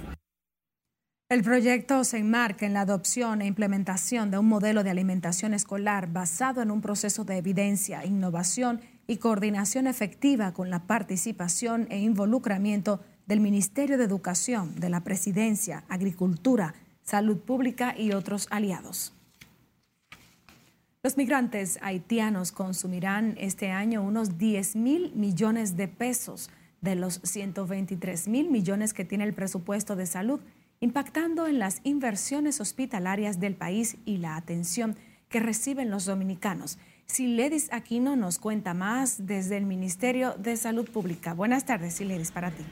El 1.29 1.43
proyecto 1.43 2.05
se 2.05 2.19
enmarca 2.19 2.67
en 2.67 2.75
la 2.75 2.83
adopción 2.83 3.43
e 3.43 3.47
implementación 3.47 4.31
de 4.31 4.39
un 4.39 4.47
modelo 4.47 4.85
de 4.85 4.91
alimentación 4.91 5.55
escolar 5.55 6.13
basado 6.13 6.63
en 6.63 6.71
un 6.71 6.81
proceso 6.81 7.25
de 7.25 7.39
evidencia, 7.39 8.05
innovación 8.05 8.81
y 9.07 9.17
coordinación 9.17 9.87
efectiva 9.87 10.53
con 10.53 10.71
la 10.71 10.87
participación 10.87 11.87
e 11.91 11.99
involucramiento 11.99 13.01
del 13.27 13.41
Ministerio 13.41 13.99
de 13.99 14.05
Educación, 14.05 14.79
de 14.79 14.89
la 14.89 15.05
Presidencia, 15.05 15.85
Agricultura, 15.89 16.75
Salud 17.03 17.39
Pública 17.39 17.95
y 17.97 18.13
otros 18.13 18.47
aliados. 18.51 19.13
Los 21.03 21.17
migrantes 21.17 21.79
haitianos 21.83 22.53
consumirán 22.53 23.35
este 23.39 23.71
año 23.71 24.03
unos 24.03 24.39
10 24.39 24.77
mil 24.77 25.13
millones 25.17 25.77
de 25.77 25.89
pesos 25.89 26.49
de 26.81 26.95
los 26.95 27.21
123 27.25 28.29
mil 28.29 28.51
millones 28.51 28.93
que 28.95 29.05
tiene 29.05 29.25
el 29.25 29.35
presupuesto 29.35 29.97
de 29.97 30.07
salud, 30.07 30.41
impactando 30.81 31.47
en 31.47 31.59
las 31.59 31.81
inversiones 31.85 32.61
hospitalarias 32.61 33.41
del 33.41 33.57
país 33.57 33.97
y 34.05 34.19
la 34.19 34.37
atención 34.37 34.97
que 35.29 35.41
reciben 35.41 35.91
los 35.91 36.05
dominicanos. 36.05 36.79
Siledis 37.07 37.69
Aquino 37.73 38.17
nos 38.17 38.39
cuenta 38.39 38.73
más 38.73 39.27
desde 39.27 39.59
el 39.59 39.67
Ministerio 39.67 40.35
de 40.39 40.57
Salud 40.57 40.89
Pública. 40.89 41.35
Buenas 41.35 41.67
tardes, 41.67 41.95
Siledis, 41.95 42.31
para 42.31 42.51
ti. 42.51 42.65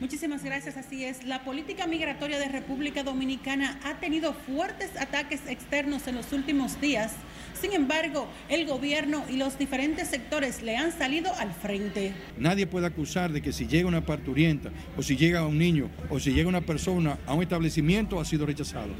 Muchísimas 0.00 0.44
gracias, 0.44 0.76
así 0.76 1.04
es. 1.04 1.24
La 1.24 1.42
política 1.44 1.86
migratoria 1.86 2.38
de 2.38 2.48
República 2.48 3.02
Dominicana 3.02 3.80
ha 3.84 3.98
tenido 3.98 4.34
fuertes 4.34 4.90
ataques 5.00 5.40
externos 5.46 6.06
en 6.06 6.16
los 6.16 6.32
últimos 6.32 6.80
días. 6.80 7.12
Sin 7.60 7.72
embargo, 7.72 8.28
el 8.50 8.66
gobierno 8.66 9.24
y 9.30 9.36
los 9.36 9.58
diferentes 9.58 10.08
sectores 10.08 10.62
le 10.62 10.76
han 10.76 10.92
salido 10.92 11.34
al 11.34 11.52
frente. 11.52 12.12
Nadie 12.38 12.66
puede 12.66 12.86
acusar 12.86 13.32
de 13.32 13.40
que 13.40 13.52
si 13.52 13.66
llega 13.66 13.88
una 13.88 14.04
parturienta 14.04 14.70
o 14.98 15.02
si 15.02 15.16
llega 15.16 15.46
un 15.46 15.58
niño 15.58 15.90
o 16.10 16.20
si 16.20 16.32
llega 16.32 16.48
una 16.48 16.60
persona 16.60 17.18
a 17.26 17.32
un 17.32 17.42
establecimiento 17.42 18.20
ha 18.20 18.24
sido 18.26 18.44
rechazado. 18.44 18.94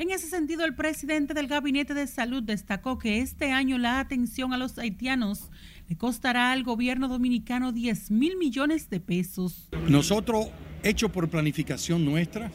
En 0.00 0.10
ese 0.10 0.28
sentido, 0.28 0.64
el 0.64 0.74
presidente 0.74 1.34
del 1.34 1.46
Gabinete 1.46 1.92
de 1.92 2.06
Salud 2.06 2.42
destacó 2.42 2.98
que 2.98 3.18
este 3.18 3.52
año 3.52 3.76
la 3.76 4.00
atención 4.00 4.54
a 4.54 4.56
los 4.56 4.78
haitianos 4.78 5.50
le 5.90 5.96
costará 5.98 6.52
al 6.52 6.62
gobierno 6.62 7.06
dominicano 7.06 7.70
10 7.70 8.10
mil 8.10 8.38
millones 8.38 8.88
de 8.88 8.98
pesos. 8.98 9.68
Nosotros, 9.88 10.46
hecho 10.82 11.12
por 11.12 11.28
planificación 11.28 12.02
nuestra, 12.06 12.50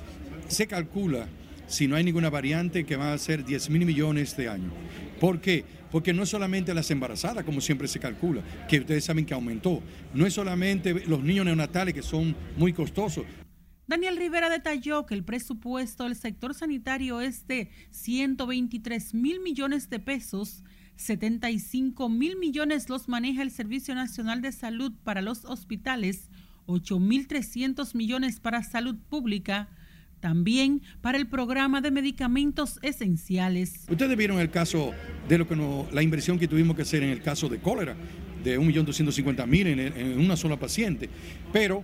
se 0.47 0.65
calcula, 0.65 1.27
si 1.67 1.87
no 1.87 1.95
hay 1.95 2.03
ninguna 2.03 2.31
variante, 2.31 2.83
que 2.83 2.95
va 2.95 3.13
a 3.13 3.17
ser 3.19 3.45
10 3.45 3.69
mil 3.69 3.85
millones 3.85 4.35
de 4.35 4.49
años. 4.49 4.73
¿Por 5.19 5.39
qué? 5.39 5.65
Porque 5.91 6.13
no 6.13 6.23
es 6.23 6.29
solamente 6.29 6.73
las 6.73 6.89
embarazadas, 6.89 7.43
como 7.43 7.61
siempre 7.61 7.87
se 7.87 7.99
calcula, 7.99 8.41
que 8.67 8.79
ustedes 8.79 9.05
saben 9.05 9.23
que 9.23 9.35
aumentó. 9.35 9.83
No 10.15 10.25
es 10.25 10.33
solamente 10.33 11.05
los 11.05 11.21
niños 11.21 11.45
neonatales, 11.45 11.93
que 11.93 12.01
son 12.01 12.35
muy 12.57 12.73
costosos. 12.73 13.23
Daniel 13.87 14.17
Rivera 14.17 14.49
detalló 14.49 15.05
que 15.05 15.13
el 15.13 15.23
presupuesto 15.23 16.05
del 16.05 16.15
sector 16.15 16.55
sanitario 16.55 17.21
es 17.21 17.47
de 17.47 17.69
123 17.91 19.13
mil 19.13 19.41
millones 19.41 19.91
de 19.91 19.99
pesos, 19.99 20.63
75 20.95 22.09
mil 22.09 22.35
millones 22.37 22.89
los 22.89 23.07
maneja 23.07 23.43
el 23.43 23.51
Servicio 23.51 23.93
Nacional 23.93 24.41
de 24.41 24.51
Salud 24.51 24.91
para 25.03 25.21
los 25.21 25.45
hospitales, 25.45 26.31
8 26.65 26.99
mil 26.99 27.27
300 27.27 27.93
millones 27.93 28.39
para 28.39 28.63
salud 28.63 28.95
pública, 29.07 29.69
también 30.19 30.81
para 31.01 31.19
el 31.19 31.27
programa 31.27 31.79
de 31.81 31.91
medicamentos 31.91 32.79
esenciales. 32.81 33.85
Ustedes 33.87 34.17
vieron 34.17 34.39
el 34.39 34.49
caso 34.49 34.93
de 35.29 35.37
lo 35.37 35.47
que 35.47 35.55
no, 35.55 35.87
la 35.91 36.01
inversión 36.01 36.39
que 36.39 36.47
tuvimos 36.47 36.75
que 36.75 36.81
hacer 36.81 37.03
en 37.03 37.09
el 37.09 37.21
caso 37.21 37.49
de 37.49 37.59
cólera, 37.59 37.95
de 38.43 38.59
1.250.000 38.59 39.67
en, 39.67 39.79
en 39.79 40.19
una 40.19 40.35
sola 40.35 40.57
paciente, 40.57 41.07
pero 41.53 41.83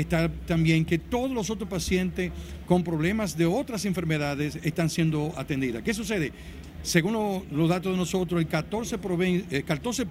está 0.00 0.30
también 0.46 0.84
que 0.84 0.98
todos 0.98 1.30
los 1.30 1.50
otros 1.50 1.68
pacientes 1.68 2.32
con 2.66 2.84
problemas 2.84 3.36
de 3.36 3.46
otras 3.46 3.84
enfermedades 3.84 4.58
están 4.62 4.90
siendo 4.90 5.32
atendidas. 5.36 5.82
¿Qué 5.82 5.94
sucede? 5.94 6.32
Según 6.82 7.44
los 7.50 7.68
datos 7.68 7.92
de 7.92 7.98
nosotros, 7.98 8.40
el 8.40 8.48
14%, 8.48 9.44
el 9.50 9.64
14 9.64 10.06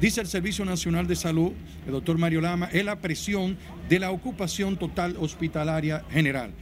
dice 0.00 0.20
el 0.20 0.26
Servicio 0.26 0.64
Nacional 0.64 1.06
de 1.06 1.14
Salud, 1.14 1.52
el 1.86 1.92
doctor 1.92 2.16
Mario 2.18 2.40
Lama, 2.40 2.68
es 2.72 2.84
la 2.84 2.96
presión 2.96 3.56
de 3.88 3.98
la 3.98 4.10
ocupación 4.10 4.76
total 4.76 5.16
hospitalaria 5.20 6.04
general. 6.10 6.52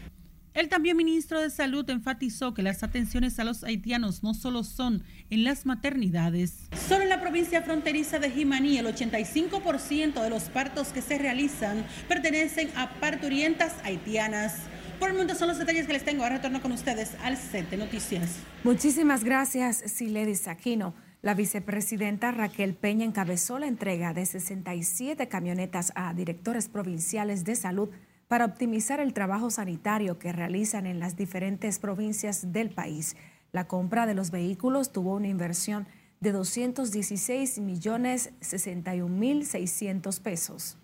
El 0.57 0.71
también 0.71 0.97
ministro 0.97 1.43
de 1.43 1.51
Salud 1.51 1.89
enfatizó 1.91 2.55
que 2.55 2.63
las 2.63 2.83
atenciones 2.83 3.39
a 3.39 3.45
los 3.45 3.63
haitianos 3.63 4.23
no 4.23 4.33
solo 4.33 4.65
son 4.65 5.05
en 5.29 5.45
las 5.45 5.67
maternidades. 5.67 6.71
Solo 6.89 7.03
en 7.03 7.11
la 7.11 7.21
provincia 7.21 7.61
fronteriza 7.61 8.19
de 8.19 8.31
Jimaní, 8.31 8.79
el 8.79 8.87
85% 8.87 10.23
de 10.23 10.31
los 10.31 10.45
partos 10.45 10.95
que 10.95 11.03
se 11.03 11.19
realizan 11.19 11.85
pertenecen 12.09 12.71
a 12.75 12.89
parturientas 13.01 13.75
haitianas. 13.85 14.55
Por 14.99 15.11
el 15.11 15.15
momento 15.17 15.35
son 15.35 15.49
los 15.49 15.59
detalles 15.59 15.87
que 15.87 15.93
les 15.93 16.07
tengo. 16.07 16.23
Ahora 16.23 16.37
retorno 16.37 16.63
con 16.63 16.73
ustedes 16.73 17.11
al 17.23 17.37
set 17.37 17.69
de 17.69 17.77
noticias. 17.77 18.37
Muchísimas 18.65 19.25
gracias, 19.25 19.83
Siledis 19.85 20.49
Aquino. 20.49 20.95
La 21.21 21.35
vicepresidenta 21.35 22.31
Raquel 22.31 22.75
Peña 22.75 23.05
encabezó 23.05 23.59
la 23.59 23.67
entrega 23.67 24.15
de 24.15 24.25
67 24.25 25.29
camionetas 25.29 25.93
a 25.97 26.15
directores 26.15 26.69
provinciales 26.69 27.45
de 27.45 27.57
salud 27.57 27.91
para 28.29 28.45
optimizar 28.45 29.01
el 29.01 29.13
trabajo 29.13 29.51
sanitario 29.51 30.19
que 30.19 30.33
realizan 30.33 30.87
en 30.87 30.99
las 30.99 31.17
diferentes 31.17 31.79
provincias 31.79 32.53
del 32.53 32.71
país. 32.71 33.17
La 33.53 33.69
compra 33.69 34.07
de 34.07 34.15
los 34.15 34.31
vehículos 34.31 34.93
tuvo 34.93 35.15
una 35.15 35.29
inversión 35.29 35.87
de 36.21 36.33
216 36.33 37.59
millones 37.59 38.31
61 38.41 39.09
mil 39.15 39.47
600 39.47 40.21
pesos. 40.21 40.77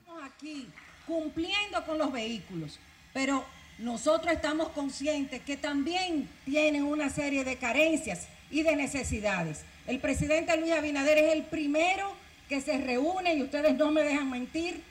Estamos 0.00 0.22
aquí 0.24 0.68
cumpliendo 1.06 1.84
con 1.86 1.98
los 1.98 2.10
vehículos, 2.10 2.80
pero 3.12 3.44
nosotros 3.78 4.32
estamos 4.32 4.70
conscientes 4.70 5.42
que 5.42 5.56
también 5.56 6.28
tienen 6.44 6.84
una 6.84 7.10
serie 7.10 7.44
de 7.44 7.56
carencias 7.56 8.26
y 8.50 8.62
de 8.62 8.74
necesidades. 8.74 9.64
El 9.86 10.00
presidente 10.00 10.56
Luis 10.56 10.72
Abinader 10.72 11.18
es 11.18 11.32
el 11.34 11.44
primero 11.44 12.12
que 12.48 12.60
se 12.60 12.78
reúne, 12.78 13.34
y 13.34 13.42
ustedes 13.42 13.76
no 13.76 13.90
me 13.90 14.02
dejan 14.02 14.30
mentir, 14.30 14.82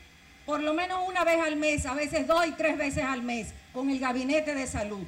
por 0.45 0.61
lo 0.61 0.73
menos 0.73 0.99
una 1.07 1.23
vez 1.23 1.39
al 1.39 1.55
mes, 1.55 1.85
a 1.85 1.93
veces 1.93 2.27
dos 2.27 2.45
y 2.45 2.51
tres 2.51 2.77
veces 2.77 3.03
al 3.03 3.23
mes, 3.23 3.53
con 3.73 3.89
el 3.89 3.99
gabinete 3.99 4.53
de 4.53 4.67
salud, 4.67 5.03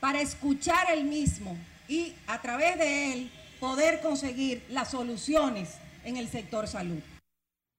para 0.00 0.20
escuchar 0.20 0.90
el 0.92 1.04
mismo 1.04 1.56
y 1.88 2.14
a 2.26 2.40
través 2.40 2.78
de 2.78 3.12
él 3.12 3.30
poder 3.60 4.00
conseguir 4.00 4.64
las 4.70 4.90
soluciones 4.90 5.74
en 6.04 6.16
el 6.16 6.28
sector 6.28 6.66
salud. 6.68 7.00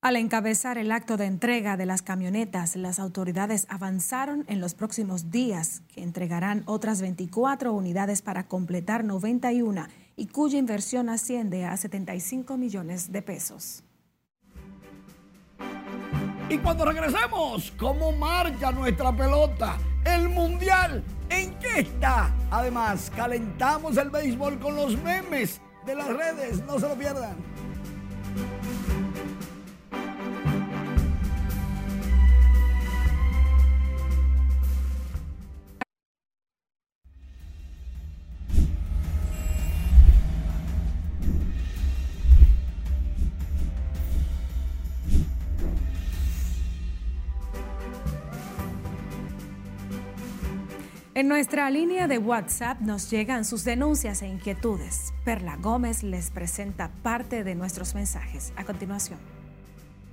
Al 0.01 0.15
encabezar 0.15 0.77
el 0.77 0.93
acto 0.93 1.17
de 1.17 1.25
entrega 1.25 1.75
de 1.75 1.85
las 1.85 2.01
camionetas, 2.01 2.77
las 2.77 2.99
autoridades 2.99 3.65
avanzaron 3.67 4.45
en 4.47 4.61
los 4.61 4.73
próximos 4.73 5.29
días 5.29 5.81
que 5.93 6.03
entregarán 6.03 6.63
otras 6.67 7.01
24 7.01 7.73
unidades 7.73 8.21
para 8.21 8.47
completar 8.47 9.03
91 9.03 9.87
y 10.15 10.27
cuya 10.27 10.57
inversión 10.57 11.09
asciende 11.09 11.65
a 11.65 11.75
75 11.75 12.55
millones 12.55 13.11
de 13.11 13.21
pesos. 13.21 13.83
Y 16.49 16.57
cuando 16.57 16.83
regresemos, 16.83 17.71
¿cómo 17.77 18.11
marcha 18.11 18.71
nuestra 18.71 19.15
pelota? 19.15 19.77
El 20.03 20.29
Mundial, 20.29 21.03
¿en 21.29 21.53
qué 21.59 21.81
está? 21.81 22.33
Además, 22.49 23.11
calentamos 23.15 23.95
el 23.97 24.09
béisbol 24.09 24.57
con 24.57 24.75
los 24.75 24.97
memes 24.97 25.61
de 25.85 25.93
las 25.93 26.07
redes, 26.07 26.65
no 26.65 26.79
se 26.79 26.89
lo 26.89 26.95
pierdan. 26.95 27.35
En 51.19 51.27
nuestra 51.27 51.69
línea 51.69 52.07
de 52.07 52.17
WhatsApp 52.17 52.79
nos 52.79 53.11
llegan 53.11 53.43
sus 53.43 53.65
denuncias 53.65 54.21
e 54.21 54.27
inquietudes. 54.29 55.13
Perla 55.25 55.57
Gómez 55.57 56.01
les 56.01 56.31
presenta 56.31 56.91
parte 57.03 57.43
de 57.43 57.55
nuestros 57.55 57.93
mensajes. 57.93 58.53
A 58.55 58.63
continuación. 58.63 59.19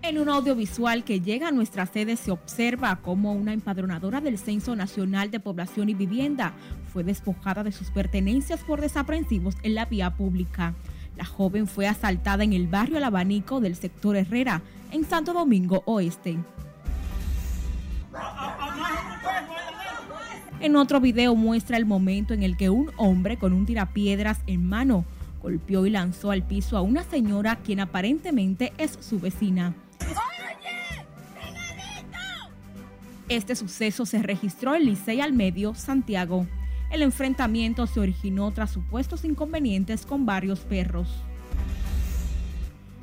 En 0.03 0.19
un 0.19 0.29
audiovisual 0.29 1.05
que 1.05 1.21
llega 1.21 1.47
a 1.47 1.53
nuestra 1.53 1.87
sede 1.87 2.17
se 2.17 2.33
observa 2.33 2.97
cómo 2.97 3.35
una 3.35 3.53
empadronadora 3.53 4.21
del 4.21 4.37
Censo 4.37 4.75
Nacional 4.75 5.31
de 5.31 5.39
Población 5.39 5.91
y 5.91 5.95
Vivienda 5.95 6.55
fue 6.93 7.05
despojada 7.05 7.63
de 7.63 7.71
sus 7.71 7.93
pertenencias 7.93 8.65
por 8.65 8.81
desaprensivos 8.81 9.55
en 9.63 9.77
la 9.77 9.85
vía 9.85 10.11
pública. 10.17 10.75
La 11.17 11.25
joven 11.25 11.69
fue 11.69 11.87
asaltada 11.87 12.43
en 12.43 12.53
el 12.53 12.67
barrio 12.67 12.99
El 12.99 13.05
Abanico 13.05 13.61
del 13.61 13.77
sector 13.77 14.17
Herrera, 14.17 14.61
en 14.91 15.05
Santo 15.05 15.33
Domingo 15.33 15.85
Oeste. 15.87 16.37
En 20.61 20.75
otro 20.75 21.01
video 21.01 21.35
muestra 21.35 21.77
el 21.77 21.85
momento 21.85 22.33
en 22.33 22.43
el 22.43 22.57
que 22.57 22.71
un 22.71 22.91
hombre 22.97 23.37
con 23.37 23.53
un 23.53 23.67
tirapiedras 23.67 24.41
en 24.47 24.67
mano 24.67 25.05
golpeó 25.43 25.87
y 25.87 25.91
lanzó 25.91 26.31
al 26.31 26.43
piso 26.43 26.77
a 26.77 26.81
una 26.81 27.05
señora 27.05 27.57
quien 27.57 27.79
aparentemente 27.79 28.73
es 28.79 28.99
su 29.01 29.21
vecina. 29.21 29.75
Este 33.29 33.55
suceso 33.55 34.07
se 34.07 34.23
registró 34.23 34.75
en 34.75 34.87
Licey 34.87 35.21
al 35.21 35.33
Medio, 35.33 35.75
Santiago. 35.75 36.47
El 36.91 37.03
enfrentamiento 37.03 37.87
se 37.87 38.01
originó 38.01 38.51
tras 38.53 38.71
supuestos 38.71 39.25
inconvenientes 39.25 40.07
con 40.07 40.25
varios 40.25 40.61
perros. 40.61 41.09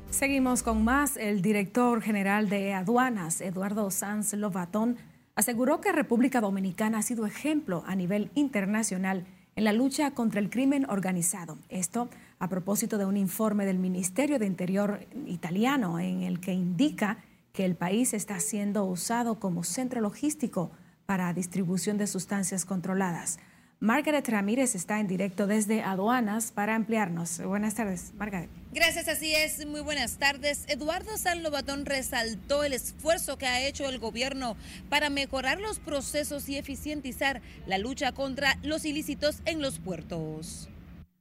Seguimos 0.08 0.62
con 0.62 0.82
más. 0.82 1.18
El 1.18 1.42
director 1.42 2.00
general 2.00 2.48
de 2.48 2.72
aduanas, 2.72 3.42
Eduardo 3.42 3.90
Sanz 3.90 4.32
Lobatón, 4.32 4.96
aseguró 5.34 5.80
que 5.80 5.92
República 5.92 6.40
Dominicana 6.40 6.98
ha 6.98 7.02
sido 7.02 7.26
ejemplo 7.26 7.82
a 7.86 7.94
nivel 7.94 8.30
internacional 8.34 9.26
en 9.54 9.64
la 9.64 9.72
lucha 9.72 10.12
contra 10.12 10.40
el 10.40 10.50
crimen 10.50 10.86
organizado. 10.88 11.58
Esto 11.68 12.08
a 12.38 12.48
propósito 12.48 12.98
de 12.98 13.04
un 13.04 13.16
informe 13.16 13.66
del 13.66 13.78
Ministerio 13.78 14.38
de 14.38 14.46
Interior 14.46 15.06
italiano 15.26 16.00
en 16.00 16.22
el 16.22 16.40
que 16.40 16.52
indica 16.52 17.18
que 17.52 17.64
el 17.64 17.76
país 17.76 18.14
está 18.14 18.40
siendo 18.40 18.84
usado 18.84 19.38
como 19.38 19.62
centro 19.62 20.00
logístico 20.00 20.70
para 21.06 21.32
distribución 21.34 21.98
de 21.98 22.06
sustancias 22.06 22.64
controladas. 22.64 23.38
Margaret 23.82 24.28
Ramírez 24.28 24.76
está 24.76 25.00
en 25.00 25.08
directo 25.08 25.48
desde 25.48 25.82
aduanas 25.82 26.52
para 26.52 26.76
ampliarnos. 26.76 27.44
Buenas 27.44 27.74
tardes, 27.74 28.14
Margaret. 28.16 28.48
Gracias, 28.72 29.08
así 29.08 29.34
es. 29.34 29.66
Muy 29.66 29.80
buenas 29.80 30.18
tardes. 30.18 30.64
Eduardo 30.68 31.16
San 31.16 31.42
Lobatón 31.42 31.84
resaltó 31.84 32.62
el 32.62 32.74
esfuerzo 32.74 33.38
que 33.38 33.46
ha 33.46 33.66
hecho 33.66 33.88
el 33.88 33.98
gobierno 33.98 34.54
para 34.88 35.10
mejorar 35.10 35.60
los 35.60 35.80
procesos 35.80 36.48
y 36.48 36.58
eficientizar 36.58 37.42
la 37.66 37.76
lucha 37.78 38.12
contra 38.12 38.56
los 38.62 38.84
ilícitos 38.84 39.42
en 39.46 39.60
los 39.60 39.80
puertos. 39.80 40.68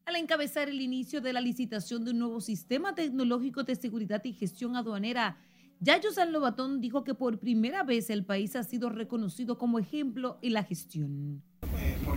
Al 0.05 0.15
encabezar 0.17 0.69
el 0.69 0.81
inicio 0.81 1.19
de 1.19 1.33
la 1.33 1.41
licitación 1.41 2.05
de 2.05 2.11
un 2.11 2.19
nuevo 2.19 2.41
sistema 2.41 2.93
tecnológico 2.93 3.63
de 3.63 3.75
seguridad 3.75 4.23
y 4.23 4.33
gestión 4.33 4.75
aduanera, 4.75 5.35
Yayo 5.79 6.11
San 6.11 6.31
Lobatón 6.31 6.79
dijo 6.79 7.03
que 7.03 7.15
por 7.15 7.39
primera 7.39 7.81
vez 7.81 8.11
el 8.11 8.23
país 8.23 8.55
ha 8.55 8.63
sido 8.63 8.89
reconocido 8.89 9.57
como 9.57 9.79
ejemplo 9.79 10.37
en 10.43 10.53
la 10.53 10.63
gestión. 10.63 11.41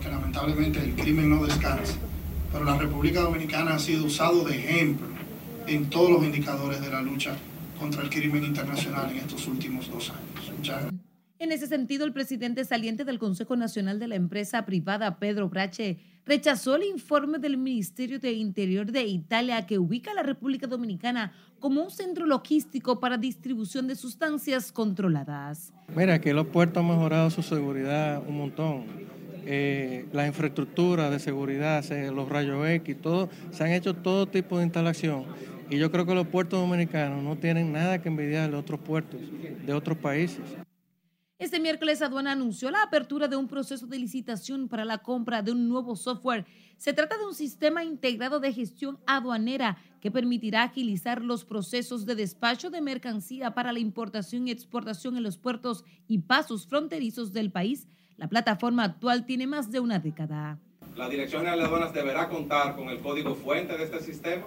Porque 0.05 0.17
lamentablemente 0.17 0.81
el 0.81 0.95
crimen 0.95 1.31
no 1.31 1.47
descansa, 1.47 1.95
pero 2.53 2.65
la 2.65 2.77
República 2.77 3.23
Dominicana 3.23 3.77
ha 3.77 3.79
sido 3.79 4.05
usado 4.05 4.45
de 4.45 4.55
ejemplo 4.55 5.07
en 5.67 5.89
todos 5.89 6.11
los 6.11 6.23
indicadores 6.23 6.83
de 6.83 6.91
la 6.91 7.01
lucha 7.01 7.35
contra 7.81 8.03
el 8.03 8.11
crimen 8.11 8.45
internacional 8.45 9.11
en 9.11 9.19
estos 9.19 9.47
últimos 9.49 9.91
dos 9.91 10.11
años. 10.11 10.53
Muchas 10.59 10.83
gracias. 10.83 11.01
En 11.39 11.53
ese 11.53 11.67
sentido, 11.67 12.05
el 12.05 12.13
presidente 12.13 12.67
saliente 12.67 13.05
del 13.05 13.19
Consejo 13.19 13.57
Nacional 13.57 13.99
de 13.99 14.09
la 14.09 14.17
Empresa 14.17 14.67
Privada, 14.67 15.19
Pedro 15.19 15.49
Brache, 15.49 15.99
rechazó 16.27 16.77
el 16.77 16.83
informe 16.83 17.39
del 17.39 17.57
Ministerio 17.57 18.19
de 18.19 18.33
Interior 18.33 18.93
de 18.93 19.05
Italia 19.05 19.67
que 19.67 19.79
ubica 19.79 20.11
a 20.11 20.15
la 20.15 20.23
República 20.23 20.67
Dominicana 20.67 21.33
como 21.61 21.83
un 21.83 21.91
centro 21.91 22.27
logístico 22.27 23.01
para 23.01 23.17
distribución 23.17 23.87
de 23.87 23.97
sustancias 23.97 24.71
controladas. 24.71 25.73
Mira, 25.97 26.21
que 26.21 26.35
los 26.35 26.47
puertos 26.49 26.83
han 26.83 26.89
mejorado 26.89 27.31
su 27.31 27.43
seguridad 27.43 28.23
un 28.29 28.37
montón. 28.37 28.85
Eh, 29.47 30.07
la 30.13 30.27
infraestructura 30.27 31.11
de 31.11 31.19
seguridad, 31.19 31.85
los 32.13 32.29
rayos 32.29 32.67
X, 32.67 32.97
todo, 33.01 33.29
se 33.51 33.65
han 33.65 33.73
hecho 33.73 33.95
todo 33.95 34.27
tipo 34.27 34.59
de 34.59 34.65
instalación. 34.65 35.25
Y 35.71 35.79
yo 35.79 35.91
creo 35.91 36.07
que 36.07 36.15
los 36.15 36.27
puertos 36.27 36.61
dominicanos 36.61 37.23
no 37.23 37.37
tienen 37.37 37.73
nada 37.73 38.01
que 38.01 38.09
envidiar 38.09 38.51
de 38.51 38.57
otros 38.57 38.81
puertos 38.81 39.21
de 39.65 39.73
otros 39.73 39.97
países. 39.99 40.43
Este 41.37 41.59
miércoles 41.59 42.01
Aduana 42.01 42.33
anunció 42.33 42.71
la 42.71 42.83
apertura 42.83 43.27
de 43.27 43.37
un 43.37 43.49
proceso 43.49 43.87
de 43.87 43.99
licitación 43.99 44.69
para 44.69 44.85
la 44.85 44.99
compra 44.99 45.43
de 45.43 45.51
un 45.51 45.69
nuevo 45.69 45.97
software. 45.97 46.47
Se 46.77 46.93
trata 46.93 47.19
de 47.19 47.27
un 47.27 47.35
sistema 47.35 47.83
integrado 47.83 48.39
de 48.41 48.53
gestión 48.53 48.99
aduanera 49.05 49.77
que 50.01 50.13
permitirá 50.13 50.63
agilizar 50.63 51.23
los 51.23 51.45
procesos 51.45 52.07
de 52.07 52.15
despacho 52.15 52.71
de 52.71 52.81
mercancía 52.81 53.53
para 53.53 53.73
la 53.73 53.81
importación 53.81 54.47
y 54.47 54.53
exportación 54.53 55.17
en 55.17 55.23
los 55.23 55.37
puertos 55.37 55.85
y 56.07 56.19
pasos 56.19 56.67
fronterizos 56.69 57.33
del 57.33 57.51
país. 57.51 57.89
La 58.17 58.29
plataforma 58.29 58.85
actual 58.85 59.27
tiene 59.27 59.47
más 59.47 59.71
de 59.73 59.81
una 59.81 59.99
década. 59.99 60.59
La 60.97 61.09
Dirección 61.09 61.41
General 61.41 61.59
de 61.59 61.65
Aduanas 61.65 61.93
deberá 61.93 62.29
contar 62.29 62.77
con 62.77 62.89
el 62.89 63.01
código 63.01 63.35
fuente 63.35 63.77
de 63.77 63.85
este 63.85 64.01
sistema 64.01 64.45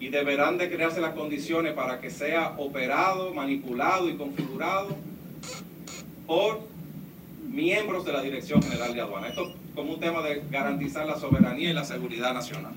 y 0.00 0.08
deberán 0.08 0.56
de 0.56 0.70
crearse 0.70 1.00
las 1.00 1.14
condiciones 1.14 1.74
para 1.74 2.00
que 2.00 2.10
sea 2.10 2.54
operado, 2.56 3.34
manipulado 3.34 4.08
y 4.08 4.16
configurado 4.16 4.96
por 6.26 6.60
miembros 7.46 8.04
de 8.06 8.12
la 8.12 8.22
Dirección 8.22 8.62
General 8.62 8.94
de 8.94 9.00
Aduanas. 9.02 9.30
Esto 9.30 9.52
como 9.74 9.92
un 9.92 10.00
tema 10.00 10.22
de 10.22 10.42
garantizar 10.50 11.06
la 11.06 11.18
soberanía 11.18 11.70
y 11.70 11.74
la 11.74 11.84
seguridad 11.84 12.32
nacional. 12.32 12.72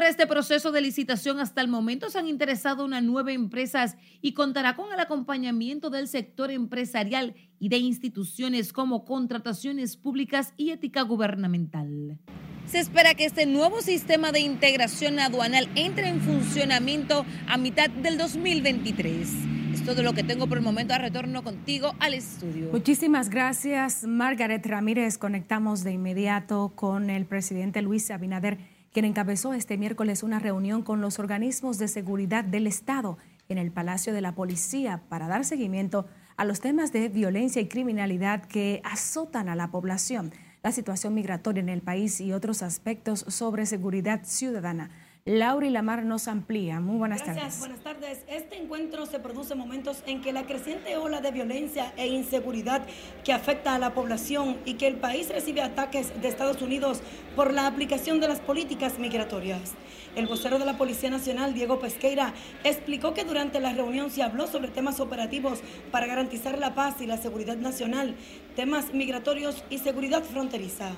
Para 0.00 0.08
este 0.08 0.26
proceso 0.26 0.72
de 0.72 0.80
licitación 0.80 1.40
hasta 1.40 1.60
el 1.60 1.68
momento 1.68 2.08
se 2.08 2.18
han 2.18 2.26
interesado 2.26 2.86
unas 2.86 3.02
nueve 3.02 3.34
empresas 3.34 3.98
y 4.22 4.32
contará 4.32 4.74
con 4.74 4.90
el 4.90 4.98
acompañamiento 4.98 5.90
del 5.90 6.08
sector 6.08 6.50
empresarial 6.50 7.34
y 7.58 7.68
de 7.68 7.76
instituciones 7.76 8.72
como 8.72 9.04
contrataciones 9.04 9.98
públicas 9.98 10.54
y 10.56 10.70
ética 10.70 11.02
gubernamental. 11.02 12.18
Se 12.64 12.78
espera 12.78 13.12
que 13.12 13.26
este 13.26 13.44
nuevo 13.44 13.82
sistema 13.82 14.32
de 14.32 14.40
integración 14.40 15.18
aduanal 15.18 15.68
entre 15.74 16.08
en 16.08 16.22
funcionamiento 16.22 17.26
a 17.46 17.58
mitad 17.58 17.90
del 17.90 18.16
2023. 18.16 19.28
Es 19.74 19.84
todo 19.84 20.02
lo 20.02 20.14
que 20.14 20.22
tengo 20.22 20.46
por 20.46 20.56
el 20.56 20.64
momento. 20.64 20.94
A 20.94 20.98
retorno 20.98 21.44
contigo 21.44 21.94
al 21.98 22.14
estudio. 22.14 22.70
Muchísimas 22.72 23.28
gracias, 23.28 24.04
Margaret 24.04 24.64
Ramírez. 24.64 25.18
Conectamos 25.18 25.84
de 25.84 25.92
inmediato 25.92 26.72
con 26.74 27.10
el 27.10 27.26
presidente 27.26 27.82
Luis 27.82 28.10
Abinader, 28.10 28.79
quien 28.92 29.04
encabezó 29.04 29.54
este 29.54 29.78
miércoles 29.78 30.22
una 30.22 30.38
reunión 30.38 30.82
con 30.82 31.00
los 31.00 31.18
organismos 31.18 31.78
de 31.78 31.88
seguridad 31.88 32.44
del 32.44 32.66
Estado 32.66 33.18
en 33.48 33.58
el 33.58 33.70
Palacio 33.70 34.12
de 34.12 34.20
la 34.20 34.34
Policía 34.34 35.02
para 35.08 35.28
dar 35.28 35.44
seguimiento 35.44 36.06
a 36.36 36.44
los 36.44 36.60
temas 36.60 36.92
de 36.92 37.08
violencia 37.08 37.62
y 37.62 37.68
criminalidad 37.68 38.44
que 38.44 38.80
azotan 38.84 39.48
a 39.48 39.54
la 39.54 39.70
población, 39.70 40.32
la 40.62 40.72
situación 40.72 41.14
migratoria 41.14 41.60
en 41.60 41.68
el 41.68 41.82
país 41.82 42.20
y 42.20 42.32
otros 42.32 42.62
aspectos 42.62 43.24
sobre 43.28 43.66
seguridad 43.66 44.22
ciudadana. 44.24 44.90
Laura 45.26 45.66
y 45.66 45.70
Lamar 45.70 46.04
nos 46.04 46.28
amplía. 46.28 46.80
Muy 46.80 46.96
buenas 46.96 47.22
Gracias, 47.22 47.44
tardes. 47.44 47.58
buenas 47.58 47.80
tardes. 47.80 48.24
Este 48.26 48.56
encuentro 48.56 49.04
se 49.04 49.20
produce 49.20 49.52
en 49.52 49.58
momentos 49.58 50.02
en 50.06 50.22
que 50.22 50.32
la 50.32 50.44
creciente 50.46 50.96
ola 50.96 51.20
de 51.20 51.30
violencia 51.30 51.92
e 51.98 52.06
inseguridad 52.06 52.86
que 53.22 53.34
afecta 53.34 53.74
a 53.74 53.78
la 53.78 53.92
población 53.92 54.56
y 54.64 54.74
que 54.74 54.86
el 54.86 54.96
país 54.96 55.28
recibe 55.28 55.60
ataques 55.60 56.18
de 56.22 56.28
Estados 56.28 56.62
Unidos 56.62 57.02
por 57.36 57.52
la 57.52 57.66
aplicación 57.66 58.18
de 58.18 58.28
las 58.28 58.40
políticas 58.40 58.98
migratorias. 58.98 59.74
El 60.16 60.26
vocero 60.26 60.58
de 60.58 60.64
la 60.64 60.78
Policía 60.78 61.10
Nacional, 61.10 61.52
Diego 61.52 61.78
Pesqueira, 61.80 62.32
explicó 62.64 63.12
que 63.12 63.24
durante 63.24 63.60
la 63.60 63.74
reunión 63.74 64.10
se 64.10 64.22
habló 64.22 64.46
sobre 64.46 64.68
temas 64.68 65.00
operativos 65.00 65.60
para 65.92 66.06
garantizar 66.06 66.58
la 66.58 66.74
paz 66.74 66.96
y 67.00 67.06
la 67.06 67.18
seguridad 67.18 67.58
nacional, 67.58 68.16
temas 68.56 68.94
migratorios 68.94 69.64
y 69.68 69.78
seguridad 69.78 70.22
fronteriza. 70.24 70.92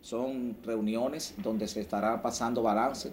Son 0.00 0.56
reuniones 0.62 1.34
donde 1.38 1.66
se 1.66 1.80
estará 1.80 2.22
pasando 2.22 2.62
balance 2.62 3.10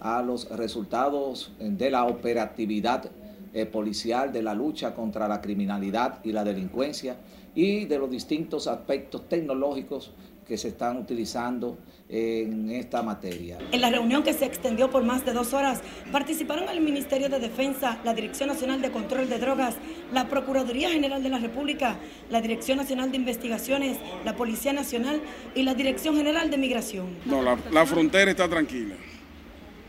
a 0.00 0.22
los 0.22 0.48
resultados 0.50 1.52
de 1.58 1.90
la 1.90 2.04
operatividad 2.04 3.10
eh, 3.54 3.66
policial, 3.66 4.32
de 4.32 4.42
la 4.42 4.54
lucha 4.54 4.94
contra 4.94 5.26
la 5.26 5.40
criminalidad 5.40 6.20
y 6.24 6.32
la 6.32 6.44
delincuencia 6.44 7.16
y 7.54 7.86
de 7.86 7.98
los 7.98 8.10
distintos 8.10 8.66
aspectos 8.66 9.28
tecnológicos 9.28 10.12
que 10.46 10.56
se 10.56 10.68
están 10.68 10.96
utilizando 10.96 11.78
en 12.08 12.70
esta 12.70 13.02
materia. 13.02 13.58
En 13.70 13.80
la 13.82 13.90
reunión 13.90 14.22
que 14.22 14.32
se 14.32 14.46
extendió 14.46 14.90
por 14.90 15.04
más 15.04 15.26
de 15.26 15.32
dos 15.32 15.52
horas, 15.52 15.82
participaron 16.10 16.68
el 16.70 16.80
Ministerio 16.80 17.28
de 17.28 17.38
Defensa, 17.38 17.98
la 18.04 18.14
Dirección 18.14 18.48
Nacional 18.48 18.80
de 18.80 18.90
Control 18.90 19.28
de 19.28 19.38
Drogas, 19.38 19.76
la 20.12 20.28
Procuraduría 20.28 20.88
General 20.90 21.22
de 21.22 21.28
la 21.28 21.38
República, 21.38 21.96
la 22.30 22.40
Dirección 22.40 22.78
Nacional 22.78 23.10
de 23.10 23.18
Investigaciones, 23.18 23.98
la 24.24 24.36
Policía 24.36 24.72
Nacional 24.72 25.20
y 25.54 25.64
la 25.64 25.74
Dirección 25.74 26.16
General 26.16 26.50
de 26.50 26.56
Migración. 26.56 27.08
No, 27.26 27.42
la, 27.42 27.58
la 27.70 27.84
frontera 27.84 28.30
está 28.30 28.48
tranquila. 28.48 28.94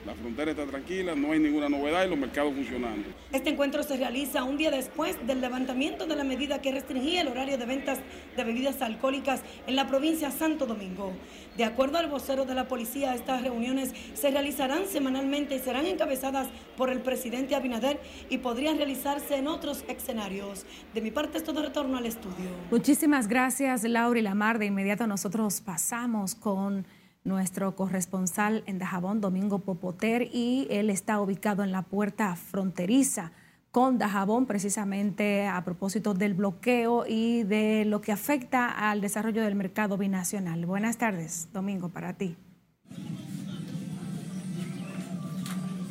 La 0.05 0.13
frontera 0.13 0.51
está 0.51 0.65
tranquila, 0.65 1.13
no 1.13 1.33
hay 1.33 1.39
ninguna 1.39 1.67
novedad 1.67 2.05
y 2.05 2.09
los 2.09 2.17
mercados 2.17 2.53
funcionando. 2.53 3.09
Este 3.33 3.49
encuentro 3.49 3.83
se 3.83 3.97
realiza 3.97 4.43
un 4.45 4.57
día 4.57 4.71
después 4.71 5.15
del 5.27 5.41
levantamiento 5.41 6.07
de 6.07 6.15
la 6.15 6.23
medida 6.23 6.61
que 6.61 6.71
restringía 6.71 7.21
el 7.21 7.27
horario 7.27 7.57
de 7.57 7.65
ventas 7.65 7.99
de 8.37 8.43
bebidas 8.43 8.81
alcohólicas 8.81 9.41
en 9.67 9.75
la 9.75 9.87
provincia 9.87 10.29
de 10.29 10.37
Santo 10.37 10.65
Domingo. 10.65 11.13
De 11.57 11.65
acuerdo 11.65 11.97
al 11.97 12.07
vocero 12.07 12.45
de 12.45 12.55
la 12.55 12.67
policía, 12.69 13.13
estas 13.13 13.41
reuniones 13.41 13.93
se 14.13 14.31
realizarán 14.31 14.85
semanalmente 14.87 15.55
y 15.55 15.59
serán 15.59 15.85
encabezadas 15.85 16.47
por 16.77 16.89
el 16.89 17.01
presidente 17.01 17.55
Abinader 17.55 17.99
y 18.29 18.37
podrían 18.37 18.77
realizarse 18.77 19.35
en 19.35 19.47
otros 19.47 19.83
escenarios. 19.89 20.65
De 20.93 21.01
mi 21.01 21.11
parte 21.11 21.37
es 21.37 21.43
todo 21.43 21.61
retorno 21.61 21.97
al 21.97 22.05
estudio. 22.05 22.49
Muchísimas 22.71 23.27
gracias, 23.27 23.83
Laura 23.83 24.17
y 24.17 24.23
Lamar. 24.23 24.59
De 24.59 24.65
inmediato 24.67 25.07
nosotros 25.07 25.59
pasamos 25.59 26.35
con 26.35 26.87
nuestro 27.23 27.75
corresponsal 27.75 28.63
en 28.65 28.79
Dajabón, 28.79 29.21
Domingo 29.21 29.59
Popoter, 29.59 30.29
y 30.33 30.67
él 30.69 30.89
está 30.89 31.19
ubicado 31.21 31.63
en 31.63 31.71
la 31.71 31.83
puerta 31.83 32.35
fronteriza 32.35 33.31
con 33.71 33.97
Dajabón, 33.99 34.47
precisamente 34.47 35.47
a 35.47 35.63
propósito 35.63 36.13
del 36.13 36.33
bloqueo 36.33 37.05
y 37.07 37.43
de 37.43 37.85
lo 37.85 38.01
que 38.01 38.11
afecta 38.11 38.89
al 38.89 38.99
desarrollo 39.01 39.43
del 39.43 39.55
mercado 39.55 39.97
binacional. 39.97 40.65
Buenas 40.65 40.97
tardes, 40.97 41.49
Domingo, 41.53 41.89
para 41.89 42.13
ti. 42.13 42.35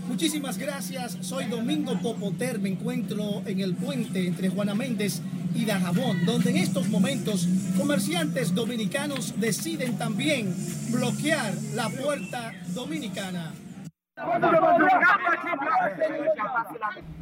Muchísimas 0.09 0.57
gracias. 0.57 1.19
Soy 1.21 1.45
Domingo 1.45 1.99
Popoter. 2.01 2.59
Me 2.59 2.71
encuentro 2.71 3.43
en 3.45 3.61
el 3.61 3.75
puente 3.75 4.27
entre 4.27 4.49
Juana 4.49 4.75
Méndez 4.75 5.21
y 5.55 5.67
Dajabón, 5.67 6.25
donde 6.25 6.51
en 6.51 6.57
estos 6.57 6.89
momentos 6.89 7.47
comerciantes 7.77 8.55
dominicanos 8.55 9.39
deciden 9.39 9.99
también 9.99 10.55
bloquear 10.91 11.53
la 11.75 11.91
puerta 11.91 12.53
dominicana. 12.75 13.53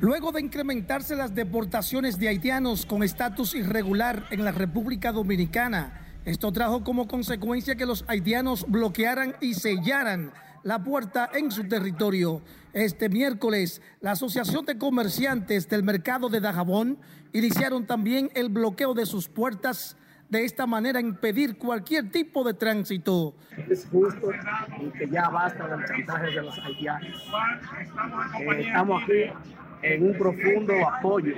Luego 0.01 0.33
de 0.33 0.41
incrementarse 0.41 1.17
las 1.17 1.35
deportaciones 1.35 2.19
de 2.19 2.29
haitianos 2.29 2.87
con 2.87 3.03
estatus 3.03 3.55
irregular 3.55 4.27
en 4.31 4.45
la 4.45 4.53
República 4.53 5.13
Dominicana, 5.13 6.01
esto 6.25 6.53
trajo 6.53 6.83
como 6.83 7.07
consecuencia 7.07 7.77
que 7.77 7.85
los 7.85 8.05
haitianos 8.09 8.65
bloquearan 8.67 9.37
y 9.41 9.55
sellaran 9.55 10.33
la 10.67 10.83
puerta 10.83 11.31
en 11.33 11.53
su 11.53 11.69
territorio. 11.69 12.43
Este 12.73 13.09
miércoles, 13.09 13.81
la 14.01 14.11
Asociación 14.11 14.67
de 14.67 14.77
Comerciantes 14.77 15.69
del 15.69 15.85
Mercado 15.85 16.29
de 16.29 16.41
Dajabón 16.41 16.99
iniciaron 17.33 17.87
también 17.87 18.31
el 18.35 18.49
bloqueo 18.49 18.93
de 18.93 19.07
sus 19.07 19.29
puertas, 19.29 19.97
de 20.29 20.45
esta 20.45 20.67
manera 20.67 21.01
impedir 21.01 21.57
cualquier 21.57 22.11
tipo 22.11 22.43
de 22.43 22.55
tránsito. 22.55 23.37
Es 23.69 23.87
justo 23.87 24.31
y 24.81 24.99
que 24.99 25.09
ya 25.09 25.29
basta 25.29 25.69
del 25.69 25.87
chantaje 25.87 26.35
de 26.35 26.43
los 26.43 26.59
haitianos. 26.59 27.23
Eh, 28.41 28.61
estamos 28.63 29.05
aquí 29.05 29.31
en 29.83 30.03
un 30.03 30.19
profundo 30.19 30.73
apoyo 30.89 31.35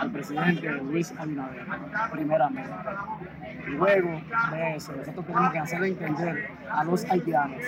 al 0.00 0.10
presidente 0.10 0.70
Luis 0.70 1.12
Abinader, 1.18 1.64
primeramente. 2.12 2.70
Luego 3.66 4.20
de 4.52 4.76
eso, 4.76 4.92
nosotros 4.92 5.26
tenemos 5.26 5.52
que 5.52 5.58
hacerle 5.58 5.88
entender 5.88 6.48
a 6.70 6.84
los 6.84 7.04
haitianos 7.04 7.62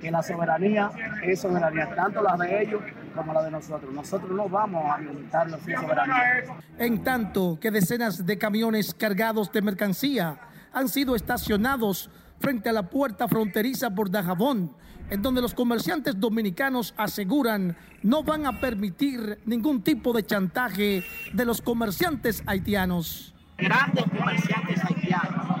que 0.00 0.10
la 0.10 0.22
soberanía 0.22 0.90
es 1.22 1.40
soberanía, 1.40 1.94
tanto 1.94 2.22
la 2.22 2.36
de 2.36 2.62
ellos 2.62 2.82
como 3.14 3.32
la 3.32 3.42
de 3.42 3.50
nosotros. 3.50 3.92
Nosotros 3.92 4.30
no 4.30 4.48
vamos 4.48 4.84
a 4.90 4.98
limitar 4.98 5.50
la 5.50 5.58
soberanía. 5.58 6.44
En 6.78 7.02
tanto 7.02 7.58
que 7.60 7.70
decenas 7.70 8.24
de 8.24 8.38
camiones 8.38 8.94
cargados 8.94 9.52
de 9.52 9.62
mercancía 9.62 10.38
han 10.72 10.88
sido 10.88 11.14
estacionados 11.16 12.10
frente 12.38 12.68
a 12.68 12.72
la 12.72 12.88
puerta 12.90 13.28
fronteriza 13.28 13.94
por 13.94 14.10
Dajabón, 14.10 14.72
en 15.10 15.22
donde 15.22 15.42
los 15.42 15.54
comerciantes 15.54 16.18
dominicanos 16.18 16.94
aseguran 16.96 17.76
no 18.02 18.22
van 18.22 18.46
a 18.46 18.60
permitir 18.60 19.38
ningún 19.44 19.82
tipo 19.82 20.12
de 20.12 20.24
chantaje 20.24 21.04
de 21.32 21.44
los 21.44 21.60
comerciantes 21.60 22.42
haitianos. 22.46 23.34
Grandes 23.58 24.04
comerciantes 24.04 24.84
haitianos, 24.84 25.55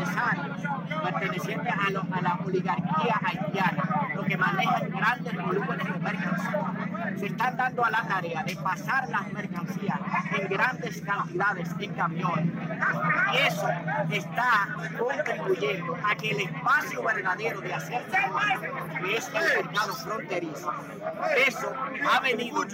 empresarios 0.00 0.56
pertenecientes 1.02 1.72
a, 1.86 1.90
lo- 1.90 2.02
a 2.12 2.20
la 2.20 2.38
oligarquía 2.44 3.20
haitiana, 3.24 3.82
los 4.14 4.26
que 4.26 4.36
manejan 4.36 4.90
grandes 4.90 5.34
volúmenes 5.34 5.92
de 5.92 5.98
mercancía, 5.98 7.16
se 7.18 7.26
están 7.26 7.56
dando 7.56 7.84
a 7.84 7.90
la 7.90 8.02
tarea 8.06 8.42
de 8.44 8.56
pasar 8.56 9.08
las 9.08 9.32
mercancías 9.32 9.98
en 10.38 10.48
grandes 10.48 11.00
cantidades 11.00 11.68
en 11.78 11.94
camiones. 11.94 12.46
Y 13.32 13.36
eso 13.38 13.68
está 14.10 14.68
contribuyendo 14.98 15.96
a 16.04 16.14
que 16.16 16.30
el 16.30 16.40
espacio 16.40 17.02
verdadero 17.02 17.60
de 17.60 17.74
hacer 17.74 18.04
que 19.00 19.16
es 19.16 19.28
el 19.28 19.64
mercado 19.64 19.94
fronterizo, 19.94 20.72
eso 21.46 21.72
ha 22.12 22.20
venido 22.20 22.64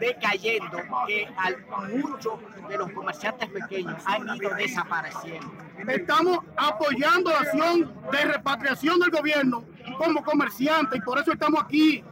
decayendo, 0.00 0.78
que 1.06 1.28
al, 1.36 1.56
muchos 2.02 2.34
de 2.68 2.78
los 2.78 2.90
comerciantes 2.92 3.48
pequeños 3.50 4.02
han 4.06 4.28
ido 4.36 4.50
desapareciendo. 4.54 5.52
Estamos 5.88 6.38
apoyando 6.68 7.30
la 7.30 7.38
acción 7.38 7.92
de 8.10 8.24
repatriación 8.24 8.98
del 8.98 9.10
gobierno 9.10 9.64
como 9.98 10.22
comerciantes 10.22 10.98
y 10.98 11.02
por 11.02 11.18
eso 11.18 11.32
estamos 11.32 11.62
aquí. 11.62 12.02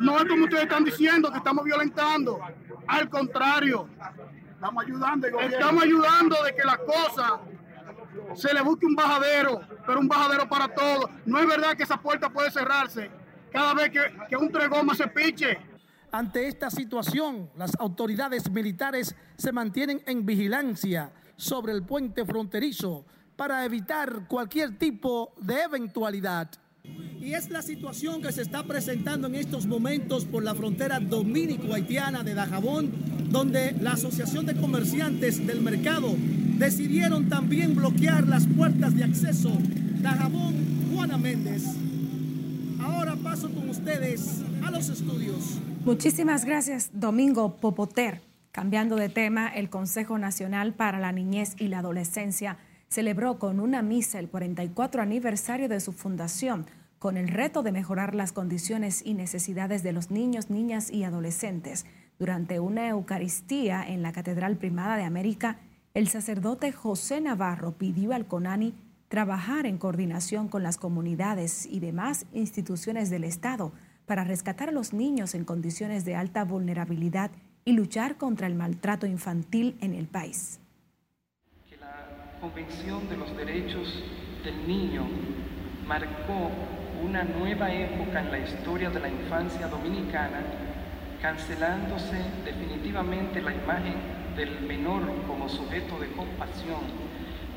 No 0.00 0.18
es 0.18 0.24
como 0.24 0.44
ustedes 0.44 0.64
están 0.64 0.84
diciendo 0.84 1.30
que 1.30 1.38
estamos 1.38 1.64
violentando. 1.64 2.40
Al 2.86 3.08
contrario, 3.08 3.88
estamos 4.54 4.84
ayudando, 4.84 5.26
estamos 5.40 5.82
ayudando 5.82 6.36
de 6.44 6.54
que 6.54 6.62
la 6.64 6.78
cosa 6.78 7.40
se 8.34 8.52
le 8.54 8.60
busque 8.62 8.86
un 8.86 8.94
bajadero, 8.94 9.60
pero 9.86 10.00
un 10.00 10.08
bajadero 10.08 10.48
para 10.48 10.68
todos. 10.68 11.10
No 11.26 11.38
es 11.38 11.46
verdad 11.46 11.76
que 11.76 11.82
esa 11.82 12.00
puerta 12.00 12.30
puede 12.30 12.50
cerrarse 12.50 13.10
cada 13.52 13.74
vez 13.74 13.90
que, 13.90 14.00
que 14.28 14.36
un 14.36 14.50
tregoma 14.50 14.94
se 14.94 15.06
piche. 15.08 15.58
Ante 16.10 16.46
esta 16.46 16.70
situación, 16.70 17.50
las 17.56 17.74
autoridades 17.78 18.50
militares 18.50 19.14
se 19.36 19.52
mantienen 19.52 20.02
en 20.06 20.26
vigilancia 20.26 21.12
sobre 21.36 21.72
el 21.72 21.82
puente 21.84 22.24
fronterizo 22.24 23.06
para 23.36 23.64
evitar 23.64 24.26
cualquier 24.28 24.78
tipo 24.78 25.34
de 25.40 25.62
eventualidad. 25.62 26.50
Y 27.20 27.34
es 27.34 27.50
la 27.50 27.62
situación 27.62 28.20
que 28.20 28.32
se 28.32 28.42
está 28.42 28.64
presentando 28.64 29.28
en 29.28 29.36
estos 29.36 29.66
momentos 29.66 30.24
por 30.24 30.42
la 30.42 30.54
frontera 30.54 30.98
dominico-haitiana 30.98 32.24
de 32.24 32.34
Dajabón, 32.34 32.90
donde 33.30 33.72
la 33.80 33.92
Asociación 33.92 34.44
de 34.46 34.56
Comerciantes 34.56 35.46
del 35.46 35.60
Mercado 35.60 36.16
decidieron 36.58 37.28
también 37.28 37.76
bloquear 37.76 38.26
las 38.26 38.46
puertas 38.46 38.96
de 38.96 39.04
acceso. 39.04 39.52
Dajabón, 40.00 40.54
Juana 40.92 41.16
Méndez. 41.16 41.64
Ahora 42.80 43.14
paso 43.14 43.48
con 43.50 43.70
ustedes 43.70 44.42
a 44.64 44.72
los 44.72 44.88
estudios. 44.88 45.60
Muchísimas 45.84 46.44
gracias, 46.44 46.90
Domingo 46.92 47.56
Popoter. 47.56 48.20
Cambiando 48.50 48.96
de 48.96 49.08
tema, 49.08 49.48
el 49.48 49.70
Consejo 49.70 50.18
Nacional 50.18 50.74
para 50.74 50.98
la 50.98 51.12
Niñez 51.12 51.54
y 51.58 51.68
la 51.68 51.78
Adolescencia 51.78 52.58
celebró 52.92 53.38
con 53.38 53.58
una 53.58 53.80
misa 53.80 54.18
el 54.18 54.28
44 54.28 55.00
aniversario 55.00 55.66
de 55.66 55.80
su 55.80 55.92
fundación, 55.94 56.66
con 56.98 57.16
el 57.16 57.28
reto 57.28 57.62
de 57.62 57.72
mejorar 57.72 58.14
las 58.14 58.32
condiciones 58.32 59.00
y 59.02 59.14
necesidades 59.14 59.82
de 59.82 59.92
los 59.92 60.10
niños, 60.10 60.50
niñas 60.50 60.90
y 60.90 61.04
adolescentes. 61.04 61.86
Durante 62.18 62.60
una 62.60 62.88
Eucaristía 62.88 63.82
en 63.82 64.02
la 64.02 64.12
Catedral 64.12 64.58
Primada 64.58 64.98
de 64.98 65.04
América, 65.04 65.56
el 65.94 66.08
sacerdote 66.08 66.70
José 66.70 67.22
Navarro 67.22 67.72
pidió 67.78 68.12
al 68.12 68.26
CONANI 68.26 68.74
trabajar 69.08 69.64
en 69.64 69.78
coordinación 69.78 70.48
con 70.48 70.62
las 70.62 70.76
comunidades 70.76 71.64
y 71.64 71.80
demás 71.80 72.26
instituciones 72.34 73.08
del 73.08 73.24
Estado 73.24 73.72
para 74.04 74.24
rescatar 74.24 74.68
a 74.68 74.72
los 74.72 74.92
niños 74.92 75.34
en 75.34 75.46
condiciones 75.46 76.04
de 76.04 76.14
alta 76.14 76.44
vulnerabilidad 76.44 77.30
y 77.64 77.72
luchar 77.72 78.18
contra 78.18 78.46
el 78.46 78.54
maltrato 78.54 79.06
infantil 79.06 79.78
en 79.80 79.94
el 79.94 80.08
país. 80.08 80.61
Convención 82.42 83.08
de 83.08 83.16
los 83.16 83.36
Derechos 83.36 84.02
del 84.42 84.66
Niño 84.66 85.04
marcó 85.86 86.50
una 87.00 87.22
nueva 87.22 87.72
época 87.72 88.18
en 88.18 88.32
la 88.32 88.40
historia 88.40 88.90
de 88.90 88.98
la 88.98 89.08
infancia 89.08 89.68
dominicana, 89.68 90.40
cancelándose 91.22 92.16
definitivamente 92.44 93.40
la 93.40 93.54
imagen 93.54 93.94
del 94.36 94.60
menor 94.62 95.02
como 95.28 95.48
sujeto 95.48 96.00
de 96.00 96.08
compasión 96.08 96.80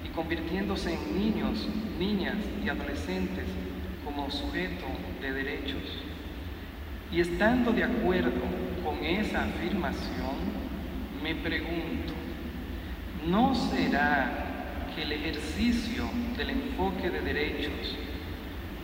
y 0.03 0.09
convirtiéndose 0.09 0.93
en 0.93 1.17
niños, 1.17 1.67
niñas 1.97 2.35
y 2.63 2.69
adolescentes 2.69 3.45
como 4.05 4.29
sujeto 4.29 4.85
de 5.19 5.33
derechos. 5.33 5.81
Y 7.11 7.21
estando 7.21 7.71
de 7.71 7.85
acuerdo 7.85 8.39
con 8.83 9.03
esa 9.03 9.45
afirmación, 9.45 10.35
me 11.23 11.33
pregunto, 11.33 12.13
¿no 13.25 13.55
será 13.55 14.44
que 14.95 15.03
el 15.03 15.11
ejercicio 15.11 16.05
del 16.37 16.51
enfoque 16.51 17.09
de 17.09 17.21
derechos 17.21 17.97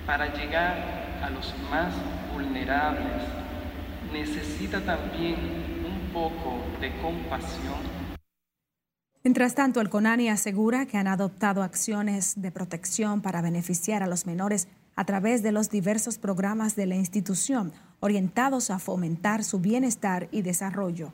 para 0.05 0.33
llegar 0.33 1.19
a 1.23 1.29
los 1.29 1.53
más 1.69 1.93
vulnerables 2.33 3.23
necesita 4.11 4.81
también 4.81 5.35
un 5.85 6.11
poco 6.11 6.65
de 6.81 6.91
compasión? 7.01 7.79
Mientras 9.23 9.55
tanto, 9.55 9.79
el 9.81 9.89
CONANI 9.89 10.29
asegura 10.29 10.85
que 10.85 10.97
han 10.97 11.07
adoptado 11.07 11.63
acciones 11.63 12.41
de 12.41 12.51
protección 12.51 13.21
para 13.21 13.41
beneficiar 13.41 14.03
a 14.03 14.07
los 14.07 14.25
menores 14.25 14.67
a 14.95 15.05
través 15.05 15.43
de 15.43 15.51
los 15.51 15.69
diversos 15.69 16.17
programas 16.17 16.75
de 16.75 16.87
la 16.87 16.95
institución 16.95 17.71
orientados 18.01 18.69
a 18.69 18.79
fomentar 18.79 19.43
su 19.43 19.59
bienestar 19.59 20.27
y 20.31 20.41
desarrollo. 20.41 21.13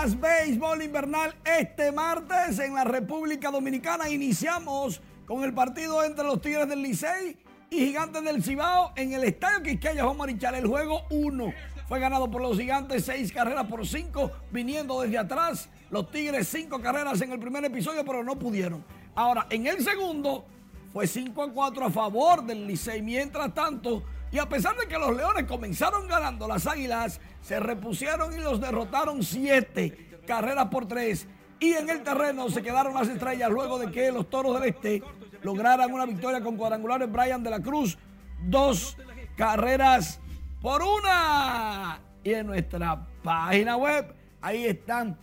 Béisbol 0.00 0.82
invernal 0.82 1.34
este 1.44 1.92
martes 1.92 2.58
en 2.58 2.74
la 2.74 2.82
República 2.82 3.50
Dominicana. 3.50 4.08
Iniciamos 4.08 5.00
con 5.26 5.44
el 5.44 5.52
partido 5.54 6.02
entre 6.02 6.24
los 6.24 6.40
Tigres 6.40 6.68
del 6.68 6.82
Licey 6.82 7.36
y 7.70 7.86
Gigantes 7.86 8.24
del 8.24 8.42
Cibao 8.42 8.92
en 8.96 9.12
el 9.12 9.22
Estadio 9.22 9.62
Quisqueya 9.62 10.02
Juan 10.02 10.16
Marichal. 10.16 10.56
El 10.56 10.66
juego 10.66 11.02
1 11.10 11.52
fue 11.86 12.00
ganado 12.00 12.28
por 12.28 12.40
los 12.42 12.58
Gigantes, 12.58 13.04
6 13.04 13.32
carreras 13.32 13.66
por 13.66 13.86
5, 13.86 14.32
viniendo 14.50 15.02
desde 15.02 15.18
atrás. 15.18 15.68
Los 15.90 16.10
Tigres 16.10 16.48
5 16.48 16.80
carreras 16.80 17.20
en 17.20 17.30
el 17.30 17.38
primer 17.38 17.64
episodio, 17.64 18.04
pero 18.04 18.24
no 18.24 18.36
pudieron. 18.36 18.84
Ahora, 19.14 19.46
en 19.50 19.68
el 19.68 19.84
segundo 19.84 20.46
fue 20.92 21.06
5 21.06 21.42
a 21.42 21.52
4 21.52 21.84
a 21.84 21.90
favor 21.90 22.44
del 22.44 22.66
Licey. 22.66 23.02
Mientras 23.02 23.54
tanto, 23.54 24.02
y 24.32 24.38
a 24.38 24.48
pesar 24.48 24.74
de 24.76 24.88
que 24.88 24.98
los 24.98 25.14
Leones 25.14 25.44
comenzaron 25.44 26.08
ganando, 26.08 26.48
las 26.48 26.66
Águilas 26.66 27.20
se 27.42 27.60
repusieron 27.60 28.32
y 28.32 28.38
los 28.38 28.60
derrotaron 28.60 29.22
7 29.22 30.22
carreras 30.26 30.66
por 30.68 30.88
3 30.88 31.28
y 31.62 31.74
en 31.74 31.88
el 31.88 32.02
terreno 32.02 32.50
se 32.50 32.60
quedaron 32.60 32.92
las 32.92 33.08
estrellas 33.08 33.48
luego 33.48 33.78
de 33.78 33.88
que 33.92 34.10
los 34.10 34.28
Toros 34.28 34.58
del 34.58 34.70
Este 34.70 35.00
lograran 35.42 35.92
una 35.92 36.06
victoria 36.06 36.40
con 36.40 36.56
cuadrangulares 36.56 37.10
Brian 37.10 37.40
de 37.40 37.50
la 37.50 37.60
Cruz, 37.60 37.96
dos 38.42 38.96
carreras 39.36 40.18
por 40.60 40.82
una. 40.82 42.00
Y 42.24 42.32
en 42.32 42.48
nuestra 42.48 43.06
página 43.22 43.76
web, 43.76 44.12
ahí 44.40 44.64
están 44.64 45.16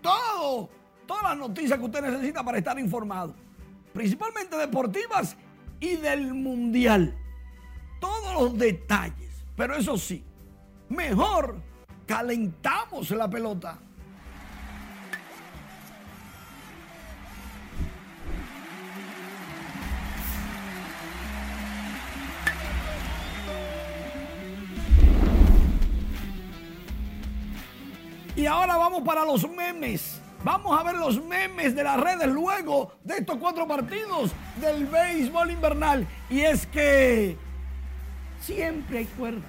todo, 0.00 0.70
todas 1.04 1.24
las 1.24 1.38
noticias 1.38 1.76
que 1.76 1.84
usted 1.84 2.00
necesita 2.00 2.44
para 2.44 2.58
estar 2.58 2.78
informado, 2.78 3.34
principalmente 3.92 4.56
deportivas 4.56 5.36
y 5.80 5.96
del 5.96 6.32
mundial. 6.32 7.16
Todos 8.02 8.34
los 8.34 8.58
detalles, 8.58 9.30
pero 9.54 9.76
eso 9.76 9.96
sí, 9.96 10.24
mejor 10.88 11.54
calentamos 12.04 13.08
la 13.12 13.30
pelota. 13.30 13.78
Y 28.34 28.46
ahora 28.46 28.76
vamos 28.76 29.02
para 29.02 29.24
los 29.24 29.48
memes. 29.48 30.20
Vamos 30.42 30.76
a 30.76 30.82
ver 30.82 30.96
los 30.96 31.22
memes 31.22 31.76
de 31.76 31.84
las 31.84 32.00
redes 32.00 32.26
luego 32.26 32.94
de 33.04 33.18
estos 33.18 33.36
cuatro 33.36 33.68
partidos 33.68 34.32
del 34.60 34.86
béisbol 34.86 35.52
invernal. 35.52 36.08
Y 36.28 36.40
es 36.40 36.66
que 36.66 37.38
siempre 38.42 38.98
hay 38.98 39.04
cuerda, 39.06 39.40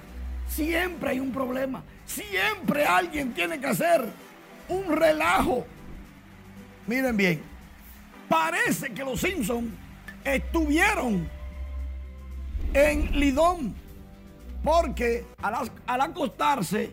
siempre 0.48 1.10
hay 1.10 1.20
un 1.20 1.32
problema, 1.32 1.82
siempre 2.06 2.84
alguien 2.84 3.34
tiene 3.34 3.60
que 3.60 3.66
hacer 3.66 4.04
un 4.68 4.96
relajo. 4.96 5.66
Miren 6.86 7.16
bien, 7.16 7.42
parece 8.28 8.92
que 8.92 9.04
los 9.04 9.20
Simpsons 9.20 9.68
estuvieron 10.24 11.28
en 12.72 13.18
Lidón 13.18 13.74
porque 14.62 15.26
al, 15.42 15.70
al 15.86 16.00
acostarse 16.00 16.92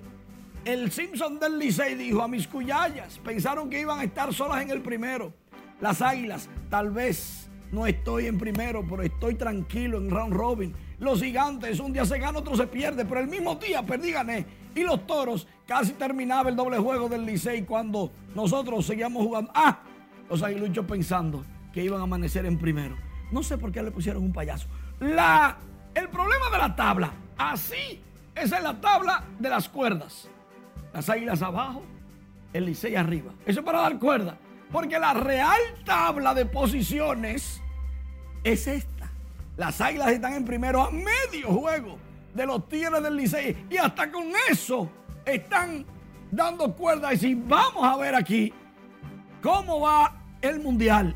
el 0.65 0.91
Simpson 0.91 1.39
del 1.39 1.57
Licey 1.57 1.95
dijo 1.95 2.21
a 2.21 2.27
mis 2.27 2.47
cuyayas, 2.47 3.17
pensaron 3.19 3.69
que 3.69 3.79
iban 3.79 3.99
a 3.99 4.03
estar 4.03 4.33
solas 4.33 4.61
en 4.61 4.69
el 4.69 4.81
primero. 4.81 5.33
Las 5.79 6.01
águilas, 6.01 6.49
tal 6.69 6.91
vez 6.91 7.49
no 7.71 7.87
estoy 7.87 8.27
en 8.27 8.37
primero, 8.37 8.85
pero 8.87 9.01
estoy 9.01 9.35
tranquilo 9.35 9.97
en 9.97 10.09
round 10.11 10.33
robin. 10.33 10.75
Los 11.01 11.21
gigantes, 11.21 11.81
un 11.81 11.91
día 11.91 12.05
se 12.05 12.17
gana, 12.17 12.39
otro 12.39 12.55
se 12.55 12.65
pierde, 12.67 13.03
pero 13.03 13.19
el 13.19 13.27
mismo 13.27 13.55
día 13.55 13.83
perdí, 13.83 14.13
gané. 14.13 14.45
Y 14.73 14.83
los 14.83 15.05
toros, 15.05 15.45
casi 15.67 15.91
terminaba 15.91 16.49
el 16.49 16.55
doble 16.55 16.77
juego 16.77 17.09
del 17.09 17.25
Licey 17.25 17.63
cuando 17.63 18.09
nosotros 18.33 18.85
seguíamos 18.85 19.21
jugando. 19.21 19.51
Ah, 19.53 19.79
los 20.29 20.41
aguiluchos 20.41 20.85
pensando 20.85 21.43
que 21.73 21.83
iban 21.83 21.99
a 21.99 22.03
amanecer 22.03 22.45
en 22.45 22.57
primero. 22.57 22.95
No 23.31 23.43
sé 23.43 23.57
por 23.57 23.73
qué 23.73 23.83
le 23.83 23.91
pusieron 23.91 24.23
un 24.23 24.31
payaso. 24.31 24.67
La, 25.01 25.57
el 25.93 26.07
problema 26.07 26.49
de 26.49 26.57
la 26.57 26.73
tabla, 26.73 27.11
así, 27.37 28.01
esa 28.33 28.57
es 28.59 28.63
la 28.63 28.79
tabla 28.79 29.25
de 29.37 29.49
las 29.49 29.67
cuerdas 29.67 30.29
las 30.93 31.09
águilas 31.09 31.41
abajo, 31.41 31.83
el 32.53 32.65
Licey 32.65 32.95
arriba. 32.95 33.33
Eso 33.45 33.59
es 33.59 33.65
para 33.65 33.81
dar 33.81 33.99
cuerda. 33.99 34.37
Porque 34.71 34.99
la 34.99 35.13
real 35.13 35.59
tabla 35.85 36.33
de 36.33 36.45
posiciones 36.45 37.61
es 38.43 38.67
esta. 38.67 38.90
Las 39.61 39.79
águilas 39.79 40.11
están 40.11 40.33
en 40.33 40.43
primero 40.43 40.81
a 40.81 40.89
medio 40.89 41.49
juego 41.49 41.99
de 42.33 42.47
los 42.47 42.67
Tigres 42.67 43.03
del 43.03 43.15
Licey. 43.15 43.67
Y 43.69 43.77
hasta 43.77 44.11
con 44.11 44.23
eso 44.49 44.89
están 45.23 45.85
dando 46.31 46.75
cuerda. 46.75 47.13
Y 47.13 47.17
si 47.17 47.35
vamos 47.35 47.83
a 47.83 47.95
ver 47.95 48.15
aquí 48.15 48.51
cómo 49.39 49.81
va 49.81 50.19
el 50.41 50.61
Mundial. 50.61 51.15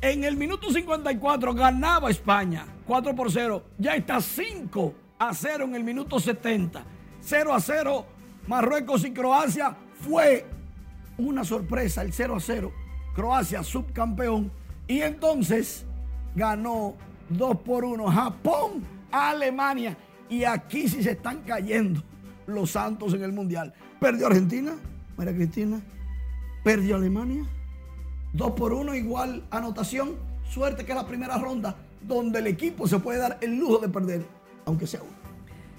En 0.00 0.24
el 0.24 0.36
minuto 0.36 0.72
54 0.72 1.54
ganaba 1.54 2.10
España 2.10 2.66
4 2.88 3.14
por 3.14 3.30
0. 3.30 3.62
Ya 3.78 3.94
está 3.94 4.20
5 4.20 4.94
a 5.20 5.32
0 5.32 5.66
en 5.66 5.76
el 5.76 5.84
minuto 5.84 6.18
70. 6.18 6.82
0 7.20 7.54
a 7.54 7.60
0. 7.60 8.06
Marruecos 8.48 9.04
y 9.04 9.12
Croacia 9.12 9.76
fue 10.00 10.44
una 11.18 11.44
sorpresa 11.44 12.02
el 12.02 12.12
0 12.12 12.34
a 12.34 12.40
0. 12.40 12.72
Croacia 13.14 13.62
subcampeón. 13.62 14.50
Y 14.88 15.02
entonces 15.02 15.85
ganó 16.36 16.94
2 17.30 17.56
por 17.62 17.84
1 17.84 18.06
Japón 18.06 18.84
a 19.10 19.30
Alemania. 19.30 19.96
Y 20.28 20.44
aquí 20.44 20.88
sí 20.88 21.02
se 21.02 21.12
están 21.12 21.40
cayendo 21.40 22.02
los 22.46 22.70
santos 22.70 23.14
en 23.14 23.24
el 23.24 23.32
mundial. 23.32 23.72
Perdió 23.98 24.28
Argentina, 24.28 24.76
María 25.16 25.34
Cristina. 25.34 25.80
Perdió 26.62 26.96
Alemania. 26.96 27.44
2 28.34 28.50
por 28.52 28.72
1 28.72 28.94
igual 28.94 29.44
anotación. 29.50 30.16
Suerte 30.48 30.84
que 30.84 30.92
es 30.92 30.98
la 30.98 31.06
primera 31.06 31.38
ronda 31.38 31.74
donde 32.02 32.38
el 32.38 32.46
equipo 32.46 32.86
se 32.86 32.98
puede 32.98 33.18
dar 33.18 33.38
el 33.40 33.56
lujo 33.58 33.78
de 33.78 33.88
perder, 33.88 34.24
aunque 34.64 34.86
sea 34.86 35.00
uno. 35.02 35.16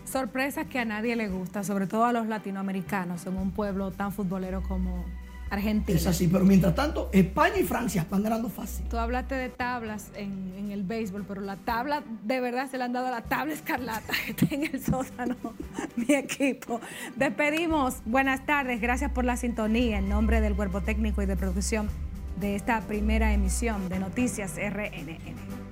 Sorpresas 0.04 0.68
que 0.68 0.80
a 0.80 0.86
nadie 0.86 1.16
le 1.16 1.30
gusta, 1.30 1.64
sobre 1.64 1.88
todo 1.88 2.06
a 2.06 2.14
los 2.14 2.28
latinoamericanos 2.28 3.26
en 3.26 3.38
un 3.38 3.52
pueblo 3.52 3.92
tan 3.92 4.12
futbolero 4.12 4.64
como 4.64 5.06
Argentina. 5.50 5.98
Es 5.98 6.08
así, 6.08 6.28
pero 6.28 6.46
mientras 6.46 6.76
tanto, 6.76 7.10
España 7.14 7.58
y 7.60 7.64
Francia 7.64 8.06
van 8.10 8.24
ganando 8.24 8.50
fácil. 8.50 8.86
Tú 8.90 8.98
hablaste 8.98 9.36
de 9.36 9.50
tablas 9.50 10.12
en, 10.16 10.54
en 10.58 10.72
el 10.72 10.84
béisbol, 10.84 11.26
pero 11.28 11.42
la 11.42 11.56
tabla, 11.58 12.04
de 12.24 12.40
verdad, 12.40 12.70
se 12.70 12.78
le 12.78 12.84
han 12.84 12.94
dado 12.94 13.08
a 13.08 13.12
la 13.12 13.22
tabla 13.22 13.54
escarlata 13.54 14.14
que 14.26 14.32
está 14.32 14.56
en 14.56 14.64
el 14.66 14.84
sótano, 14.84 15.36
mi 15.96 16.14
equipo. 16.14 16.82
Despedimos. 17.16 17.96
Buenas 18.06 18.46
tardes, 18.46 18.82
gracias 18.82 19.12
por 19.12 19.26
la 19.26 19.38
sintonía. 19.38 20.00
En 20.00 20.10
nombre 20.10 20.42
del 20.42 20.56
cuerpo 20.56 20.82
técnico 20.82 21.22
y 21.22 21.26
de 21.26 21.36
producción 21.36 21.90
de 22.40 22.56
esta 22.56 22.82
primera 22.82 23.34
emisión 23.34 23.90
de 23.90 24.00
Noticias 24.00 24.56
RNN. 24.58 25.67